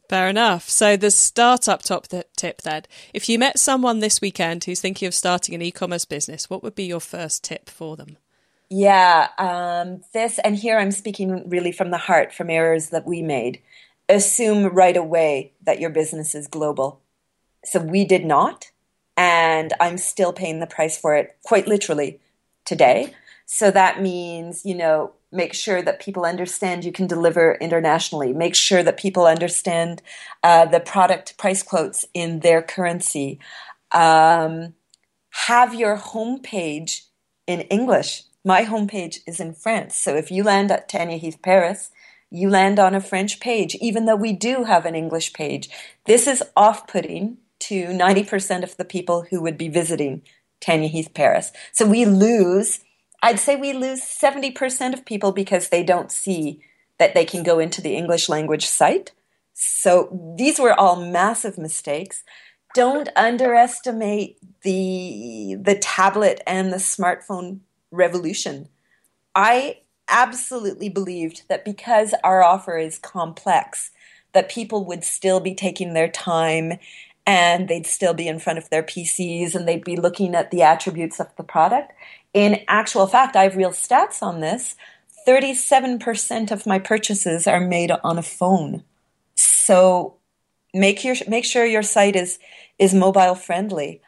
Fair 0.09 0.29
enough. 0.29 0.69
So 0.69 0.97
the 0.97 1.11
startup 1.11 1.83
top 1.83 2.07
th- 2.09 2.27
tip 2.37 2.63
then, 2.63 2.83
if 3.13 3.29
you 3.29 3.39
met 3.39 3.59
someone 3.59 3.99
this 3.99 4.21
weekend 4.21 4.65
who's 4.65 4.81
thinking 4.81 5.09
of 5.09 5.15
starting 5.15 5.55
an 5.55 5.63
e-commerce 5.63 6.05
business, 6.05 6.49
what 6.49 6.63
would 6.63 6.77
be 6.77 6.85
your 6.85 7.01
first 7.01 7.43
tip 7.43 7.69
for 7.69 7.97
them? 7.97 8.17
Yeah, 8.69 9.29
um, 9.39 10.03
this 10.13 10.39
and 10.41 10.57
here 10.57 10.79
I'm 10.79 10.93
speaking 10.93 11.49
really 11.49 11.73
from 11.73 11.91
the 11.91 11.99
heart, 11.99 12.33
from 12.33 12.51
errors 12.51 12.91
that 12.91 13.07
we 13.07 13.23
made. 13.23 13.61
Assume 14.09 14.67
right 14.67 14.97
away 14.97 15.53
that 15.65 15.81
your 15.81 15.91
business 15.91 16.35
is 16.35 16.47
global. 16.47 17.01
So 17.65 17.81
we 17.81 18.05
did 18.05 18.25
not, 18.25 18.71
and 19.17 19.73
I'm 19.81 19.99
still 19.99 20.33
paying 20.33 20.61
the 20.61 20.67
price 20.67 20.97
for 20.99 21.17
it, 21.17 21.37
quite 21.45 21.67
literally 21.67 22.21
today. 22.67 23.15
So 23.47 23.71
that 23.71 24.03
means, 24.03 24.65
you 24.65 24.75
know, 24.75 25.13
make 25.33 25.55
sure 25.55 25.83
that 25.83 26.01
people 26.01 26.25
understand 26.25 26.85
you 26.85 26.93
can 26.93 27.07
deliver 27.07 27.55
internationally. 27.61 28.33
Make 28.33 28.55
sure 28.55 28.83
that 28.83 28.97
people 28.97 29.27
understand 29.27 30.03
uh, 30.43 30.67
the 30.67 30.81
product 30.81 31.39
price 31.39 31.63
quotes 31.63 32.05
in 32.13 32.41
their 32.41 32.61
currency. 32.61 33.39
Um, 33.93 34.75
have 35.31 35.75
your 35.75 35.97
homepage 35.97 37.03
in 37.47 37.61
English. 37.63 38.25
My 38.45 38.65
homepage 38.65 39.19
is 39.27 39.39
in 39.39 39.55
France. 39.55 39.97
So 39.97 40.17
if 40.17 40.31
you 40.31 40.43
land 40.43 40.71
at 40.71 40.89
Tanya 40.89 41.17
Heath 41.17 41.39
Paris, 41.43 41.91
you 42.31 42.51
land 42.51 42.79
on 42.79 42.95
a 42.95 43.01
French 43.01 43.39
page, 43.39 43.77
even 43.77 44.07
though 44.07 44.17
we 44.17 44.33
do 44.33 44.65
have 44.65 44.85
an 44.87 44.95
English 44.95 45.33
page. 45.33 45.69
This 46.07 46.27
is 46.27 46.43
off 46.57 46.87
putting 46.89 47.39
to 47.61 47.87
90% 47.87 48.63
of 48.63 48.77
the 48.77 48.85
people 48.85 49.27
who 49.31 49.41
would 49.43 49.57
be 49.57 49.69
visiting 49.69 50.23
Tanya 50.61 50.89
Heath 50.89 51.13
Paris. 51.15 51.53
So 51.73 51.87
we 51.87 52.05
lose, 52.05 52.81
I'd 53.23 53.41
say 53.41 53.57
we 53.57 53.73
lose 53.73 54.01
70% 54.03 54.93
of 54.93 55.05
people 55.05 55.33
because 55.33 55.69
they 55.69 55.83
don't 55.83 56.11
see 56.11 56.61
that 56.99 57.15
they 57.15 57.25
can 57.25 57.43
go 57.43 57.59
into 57.59 57.83
the 57.83 57.95
English 57.95 58.29
language 58.29 58.67
site. 58.67 59.13
So 59.55 60.35
these 60.37 60.59
were 60.59 60.79
all 60.79 60.97
massive 60.97 61.59
mistakes. 61.59 62.25
Don't 62.75 63.09
underestimate 63.17 64.39
the 64.63 65.57
the 65.59 65.77
tablet 65.77 66.43
and 66.47 66.73
the 66.73 66.77
smartphone 66.77 67.61
revolution. 67.91 68.69
I 69.35 69.79
absolutely 70.09 70.89
believed 70.89 71.43
that 71.49 71.65
because 71.65 72.15
our 72.23 72.43
offer 72.43 72.77
is 72.77 72.99
complex, 72.99 73.91
that 74.33 74.51
people 74.51 74.85
would 74.85 75.05
still 75.05 75.41
be 75.41 75.55
taking 75.55 75.95
their 75.95 76.09
time 76.09 76.75
and 77.27 77.69
they'd 77.69 77.87
still 77.87 78.15
be 78.15 78.29
in 78.29 78.39
front 78.39 78.59
of 78.59 78.71
their 78.71 78.85
PCs 78.85 79.55
and 79.55 79.67
they'd 79.67 79.85
be 79.85 79.97
looking 79.97 80.35
at 80.35 80.51
the 80.51 80.63
attributes 80.63 81.19
of 81.19 81.35
the 81.37 81.43
product. 81.43 81.93
In 82.33 82.61
actual 82.69 83.07
fact, 83.07 83.35
I 83.35 83.43
have 83.43 83.57
real 83.57 83.73
stats 83.73 84.23
on 84.23 84.41
this. 84.41 84.77
37% 85.27 86.53
of 86.53 86.67
my 86.67 86.79
purchases 86.79 87.49
are 87.49 87.61
made 87.61 87.91
on 87.91 88.17
a 88.17 88.23
phone. 88.23 88.85
So 89.35 90.17
make 90.73 91.05
your 91.05 91.17
make 91.27 91.45
sure 91.45 91.67
your 91.67 91.83
site 91.83 92.15
is 92.15 92.39
is 92.79 92.95
mobile 92.95 93.35
friendly. 93.35 94.01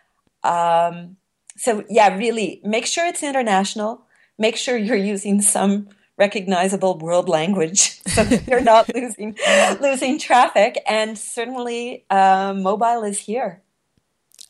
Um, 0.44 1.16
so 1.56 1.84
yeah, 1.90 2.16
really 2.16 2.60
make 2.64 2.86
sure 2.86 3.04
it's 3.06 3.24
international. 3.24 4.02
Make 4.38 4.56
sure 4.56 4.76
you're 4.76 4.96
using 4.96 5.42
some 5.42 5.88
recognizable 6.18 6.98
world 6.98 7.28
language 7.28 8.02
so 8.06 8.24
that 8.24 8.46
you're 8.46 8.60
not 8.60 8.92
losing 8.94 9.36
losing 9.80 10.18
traffic. 10.18 10.82
And 10.86 11.16
certainly, 11.16 12.04
uh, 12.10 12.52
mobile 12.54 13.04
is 13.04 13.20
here. 13.20 13.62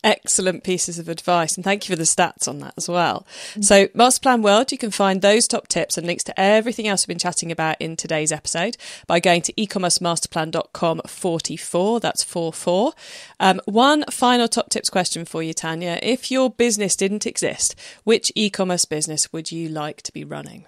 Excellent 0.01 0.63
pieces 0.63 0.97
of 0.97 1.09
advice, 1.09 1.57
and 1.57 1.63
thank 1.65 1.89
you 1.89 1.93
for 1.93 1.97
the 1.97 2.05
stats 2.05 2.47
on 2.47 2.59
that 2.59 2.73
as 2.77 2.87
well. 2.87 3.27
Mm-hmm. 3.49 3.63
So, 3.63 3.87
Masterplan 3.87 4.41
World, 4.41 4.71
you 4.71 4.77
can 4.77 4.91
find 4.91 5.21
those 5.21 5.45
top 5.45 5.67
tips 5.67 5.97
and 5.97 6.07
links 6.07 6.23
to 6.23 6.39
everything 6.39 6.87
else 6.87 7.03
we've 7.03 7.09
been 7.09 7.19
chatting 7.19 7.51
about 7.51 7.75
in 7.81 7.97
today's 7.97 8.31
episode 8.31 8.77
by 9.07 9.19
going 9.19 9.41
to 9.41 9.53
ecommercemasterplan.com 9.53 11.01
44. 11.05 11.99
That's 11.99 12.23
44. 12.23 12.93
Um, 13.41 13.59
one 13.65 14.05
final 14.09 14.47
top 14.47 14.69
tips 14.69 14.89
question 14.89 15.25
for 15.25 15.43
you, 15.43 15.53
Tanya. 15.53 15.99
If 16.01 16.31
your 16.31 16.49
business 16.49 16.95
didn't 16.95 17.27
exist, 17.27 17.75
which 18.05 18.31
e 18.35 18.49
commerce 18.49 18.85
business 18.85 19.33
would 19.33 19.51
you 19.51 19.67
like 19.67 20.01
to 20.03 20.13
be 20.13 20.23
running? 20.23 20.65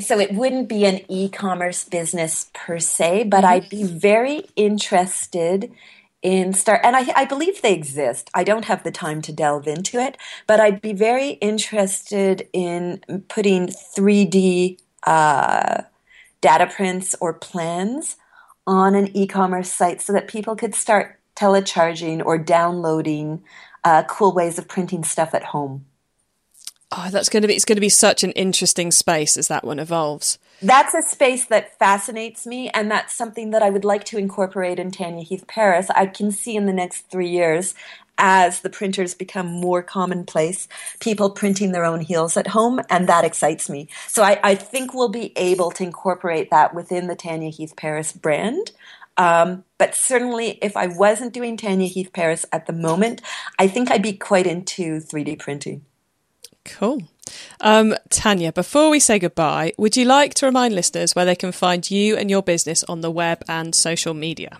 So 0.00 0.18
it 0.18 0.32
wouldn't 0.32 0.68
be 0.68 0.84
an 0.84 1.00
e-commerce 1.08 1.84
business 1.84 2.50
per 2.54 2.78
se, 2.78 3.24
but 3.24 3.38
mm-hmm. 3.38 3.46
I'd 3.46 3.68
be 3.68 3.84
very 3.84 4.44
interested 4.56 5.72
in 6.20 6.52
start 6.52 6.80
and 6.82 6.96
I, 6.96 7.06
I, 7.14 7.24
believe 7.26 7.62
they 7.62 7.72
exist 7.72 8.28
i 8.34 8.42
don't 8.42 8.64
have 8.64 8.82
the 8.82 8.90
time 8.90 9.22
to 9.22 9.32
delve 9.32 9.68
into 9.68 10.00
it 10.00 10.16
but 10.48 10.58
i'd 10.58 10.80
be 10.80 10.92
very 10.92 11.30
interested 11.34 12.48
in 12.52 13.00
putting 13.28 13.68
3d 13.68 14.80
uh, 15.04 15.82
data 16.40 16.66
prints 16.66 17.14
or 17.20 17.32
plans 17.32 18.16
on 18.66 18.96
an 18.96 19.16
e-commerce 19.16 19.72
site 19.72 20.00
so 20.00 20.12
that 20.12 20.26
people 20.26 20.56
could 20.56 20.74
start 20.74 21.20
telecharging 21.36 22.20
or 22.24 22.36
downloading 22.36 23.42
uh, 23.84 24.02
cool 24.08 24.34
ways 24.34 24.58
of 24.58 24.66
printing 24.66 25.04
stuff 25.04 25.34
at 25.34 25.44
home 25.44 25.86
Oh, 26.90 27.08
that's 27.10 27.28
going 27.28 27.42
to 27.42 27.48
be 27.48 27.54
it's 27.54 27.66
going 27.66 27.76
to 27.76 27.80
be 27.80 27.90
such 27.90 28.24
an 28.24 28.32
interesting 28.32 28.90
space 28.90 29.36
as 29.36 29.48
that 29.48 29.64
one 29.64 29.78
evolves. 29.78 30.38
That's 30.62 30.94
a 30.94 31.02
space 31.02 31.44
that 31.46 31.78
fascinates 31.78 32.46
me, 32.46 32.70
and 32.70 32.90
that's 32.90 33.14
something 33.14 33.50
that 33.50 33.62
I 33.62 33.70
would 33.70 33.84
like 33.84 34.04
to 34.04 34.18
incorporate 34.18 34.78
in 34.78 34.90
Tanya 34.90 35.22
Heath 35.22 35.46
Paris. 35.46 35.90
I 35.90 36.06
can 36.06 36.32
see 36.32 36.56
in 36.56 36.66
the 36.66 36.72
next 36.72 37.10
three 37.10 37.28
years 37.28 37.74
as 38.16 38.60
the 38.60 38.70
printers 38.70 39.14
become 39.14 39.46
more 39.46 39.82
commonplace, 39.82 40.66
people 40.98 41.30
printing 41.30 41.72
their 41.72 41.84
own 41.84 42.00
heels 42.00 42.36
at 42.36 42.48
home, 42.48 42.80
and 42.90 43.08
that 43.08 43.24
excites 43.24 43.70
me. 43.70 43.88
So 44.08 44.22
I, 44.22 44.40
I 44.42 44.54
think 44.56 44.92
we'll 44.92 45.08
be 45.08 45.32
able 45.36 45.70
to 45.72 45.84
incorporate 45.84 46.50
that 46.50 46.74
within 46.74 47.06
the 47.06 47.14
Tanya 47.14 47.50
Heath 47.50 47.74
Paris 47.76 48.12
brand. 48.12 48.72
Um, 49.16 49.64
but 49.78 49.94
certainly, 49.94 50.58
if 50.62 50.76
I 50.76 50.86
wasn't 50.86 51.34
doing 51.34 51.56
Tanya 51.56 51.86
Heath 51.86 52.12
Paris 52.12 52.46
at 52.52 52.66
the 52.66 52.72
moment, 52.72 53.20
I 53.58 53.68
think 53.68 53.90
I'd 53.90 54.02
be 54.02 54.14
quite 54.14 54.46
into 54.46 55.00
3D 55.00 55.38
printing. 55.38 55.84
Cool. 56.68 57.02
Um, 57.60 57.94
Tanya, 58.10 58.52
before 58.52 58.90
we 58.90 59.00
say 59.00 59.18
goodbye, 59.18 59.72
would 59.78 59.96
you 59.96 60.04
like 60.04 60.34
to 60.34 60.46
remind 60.46 60.74
listeners 60.74 61.14
where 61.14 61.24
they 61.24 61.34
can 61.34 61.52
find 61.52 61.90
you 61.90 62.16
and 62.16 62.30
your 62.30 62.42
business 62.42 62.84
on 62.84 63.00
the 63.00 63.10
web 63.10 63.42
and 63.48 63.74
social 63.74 64.14
media? 64.14 64.58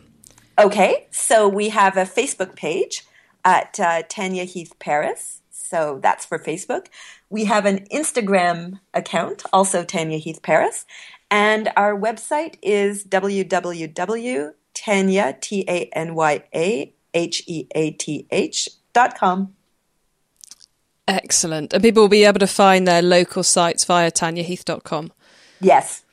Okay, 0.58 1.06
so 1.10 1.48
we 1.48 1.68
have 1.68 1.96
a 1.96 2.02
Facebook 2.02 2.56
page 2.56 3.04
at 3.44 3.78
uh, 3.78 4.02
Tanya 4.08 4.44
Heath 4.44 4.72
Paris. 4.78 5.40
So 5.50 6.00
that's 6.02 6.24
for 6.24 6.38
Facebook. 6.38 6.86
We 7.30 7.44
have 7.44 7.66
an 7.66 7.86
Instagram 7.92 8.80
account, 8.94 9.42
also 9.52 9.84
Tanya 9.84 10.18
Heath 10.18 10.40
Paris. 10.42 10.86
And 11.30 11.70
our 11.76 11.94
website 11.94 12.54
is 12.62 13.04
www.tanya, 13.04 14.54
T-A-N-Y-A-H-E-A-T-H 15.40 16.98
dot 18.94 19.18
com. 19.18 19.54
Excellent. 21.08 21.72
And 21.72 21.82
people 21.82 22.02
will 22.02 22.08
be 22.08 22.24
able 22.24 22.38
to 22.40 22.46
find 22.46 22.86
their 22.86 23.02
local 23.02 23.42
sites 23.42 23.84
via 23.84 24.12
tanyaheath.com. 24.12 25.12
Yes. 25.60 26.04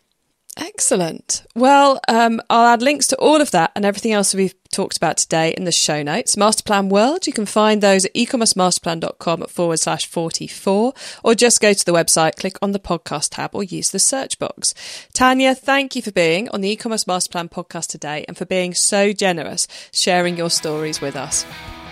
Excellent. 0.57 1.45
Well, 1.53 1.99
um, 2.07 2.41
I'll 2.49 2.67
add 2.67 2.81
links 2.81 3.07
to 3.07 3.17
all 3.17 3.41
of 3.41 3.51
that 3.51 3.73
and 3.75 3.83
everything 3.83 4.13
else 4.13 4.33
we've 4.33 4.55
talked 4.71 4.95
about 4.95 5.17
today 5.17 5.53
in 5.53 5.65
the 5.65 5.71
show 5.71 6.01
notes. 6.01 6.37
Masterplan 6.37 6.87
World, 6.87 7.27
you 7.27 7.33
can 7.33 7.45
find 7.45 7.83
those 7.83 8.05
at 8.05 8.13
ecommercemasterplan.com 8.13 9.47
forward 9.47 9.79
slash 9.81 10.05
44, 10.05 10.93
or 11.25 11.35
just 11.35 11.59
go 11.59 11.73
to 11.73 11.85
the 11.85 11.91
website, 11.91 12.37
click 12.37 12.57
on 12.61 12.71
the 12.71 12.79
podcast 12.79 13.31
tab, 13.31 13.53
or 13.53 13.63
use 13.63 13.91
the 13.91 13.99
search 13.99 14.39
box. 14.39 14.73
Tanya, 15.11 15.53
thank 15.55 15.93
you 15.93 16.01
for 16.01 16.11
being 16.13 16.47
on 16.49 16.61
the 16.61 16.69
e-commerce 16.69 17.03
masterplan 17.03 17.49
podcast 17.49 17.87
today 17.87 18.23
and 18.29 18.37
for 18.37 18.45
being 18.45 18.73
so 18.73 19.11
generous 19.11 19.67
sharing 19.91 20.37
your 20.37 20.49
stories 20.49 21.01
with 21.01 21.17
us. 21.17 21.45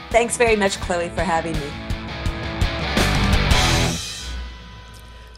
Thanks 0.09 0.37
very 0.37 0.55
much, 0.55 0.79
Chloe, 0.79 1.09
for 1.09 1.23
having 1.23 1.53
me. 1.53 1.92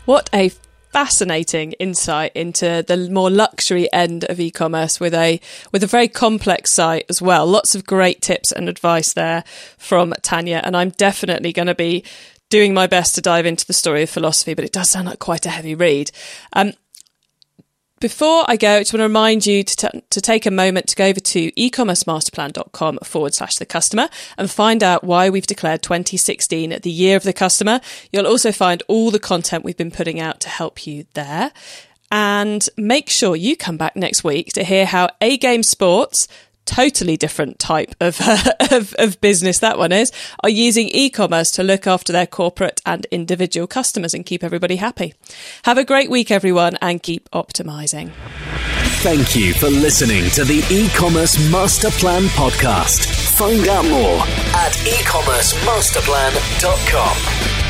What 0.06 0.30
a 0.32 0.52
fascinating 0.92 1.72
insight 1.74 2.32
into 2.36 2.86
the 2.88 3.10
more 3.10 3.32
luxury 3.32 3.92
end 3.92 4.24
of 4.26 4.40
e-commerce 4.40 5.00
with 5.00 5.16
a 5.16 5.42
with 5.72 5.84
a 5.84 5.88
very 5.88 6.08
complex 6.08 6.72
site 6.72 7.06
as 7.10 7.24
well. 7.24 7.48
Lots 7.48 7.74
of 7.74 7.88
great 7.88 8.22
tips 8.22 8.52
and 8.52 8.70
advice 8.70 9.14
there 9.14 9.44
from 9.80 10.14
Tanya, 10.22 10.62
and 10.64 10.78
I'm 10.78 10.92
definitely 10.92 11.52
going 11.52 11.68
to 11.68 11.76
be 11.76 12.04
doing 12.52 12.72
my 12.72 12.86
best 12.86 13.16
to 13.16 13.22
dive 13.22 13.48
into 13.48 13.66
the 13.66 13.74
story 13.74 14.04
of 14.04 14.10
philosophy, 14.12 14.54
but 14.54 14.64
it 14.64 14.72
does 14.72 14.92
sound 14.92 15.08
like 15.08 15.18
quite 15.18 15.48
a 15.48 15.50
heavy 15.50 15.74
read. 15.74 16.12
Um, 16.54 16.74
before 18.00 18.44
I 18.48 18.58
go, 18.58 18.76
I 18.76 18.80
just 18.80 18.94
want 18.94 19.00
to 19.00 19.06
remind 19.06 19.46
you 19.46 19.64
to, 19.64 19.76
t- 19.76 20.04
to 20.10 20.22
take 20.22 20.46
a 20.46 20.52
moment 20.52 20.88
to 20.88 20.96
go 20.96 21.06
over 21.06 21.20
to 21.20 21.52
ecommercemasterplan.com 21.54 23.00
forward 23.04 23.34
slash 23.34 23.56
the 23.56 23.66
customer 23.66 24.10
and 24.38 24.52
find 24.52 24.84
out 24.84 25.04
why 25.04 25.30
we've 25.30 25.48
declared 25.48 25.82
2016 25.82 26.80
the 26.82 26.90
year 26.90 27.16
of 27.16 27.24
the 27.24 27.34
customer. 27.34 27.80
You'll 28.12 28.28
also 28.28 28.52
find 28.52 28.84
all 28.88 29.12
the 29.12 29.20
content 29.20 29.64
we've 29.64 29.78
been 29.78 29.92
putting 29.92 30.20
out 30.20 30.42
to 30.42 30.50
help 30.50 30.86
you 30.86 31.06
there. 31.14 31.52
And 32.12 32.68
make 32.78 33.10
sure 33.10 33.36
you 33.36 33.58
come 33.58 33.78
back 33.78 33.96
next 33.96 34.24
week 34.24 34.54
to 34.54 34.64
hear 34.64 34.86
how 34.86 35.10
A 35.22 35.38
Game 35.38 35.64
Sports 35.64 36.28
totally 36.66 37.18
different 37.18 37.60
type 37.60 37.94
of, 38.00 38.20
uh, 38.22 38.52
of, 38.72 38.96
of 39.00 39.20
business 39.22 39.60
that 39.60 39.78
one 39.78 39.92
is 39.92 40.12
are 40.44 40.50
using 40.50 40.88
e-commerce 40.90 41.52
to 41.52 41.64
look 41.64 41.88
after 41.88 42.12
their 42.12 42.28
corporate 42.28 42.82
and 42.86 43.06
individual 43.12 43.68
customers 43.68 44.14
and 44.14 44.26
keep 44.26 44.44
everybody 44.44 44.76
happy. 44.78 45.14
Have 45.64 45.78
a 45.78 45.86
great 45.86 46.10
week 46.10 46.32
everyone 46.32 46.76
and 46.82 47.02
keep 47.02 47.30
optimizing. 47.32 48.12
Thank 49.02 49.36
you 49.36 49.54
for 49.54 49.70
listening 49.70 50.30
to 50.32 50.44
the 50.44 50.66
e-commerce 50.72 51.38
master 51.52 51.92
plan 51.92 52.24
podcast. 52.30 53.06
Find 53.38 53.68
out 53.68 53.86
more 53.86 54.22
at 54.56 54.72
ecommercemasterplan.com. 54.72 57.65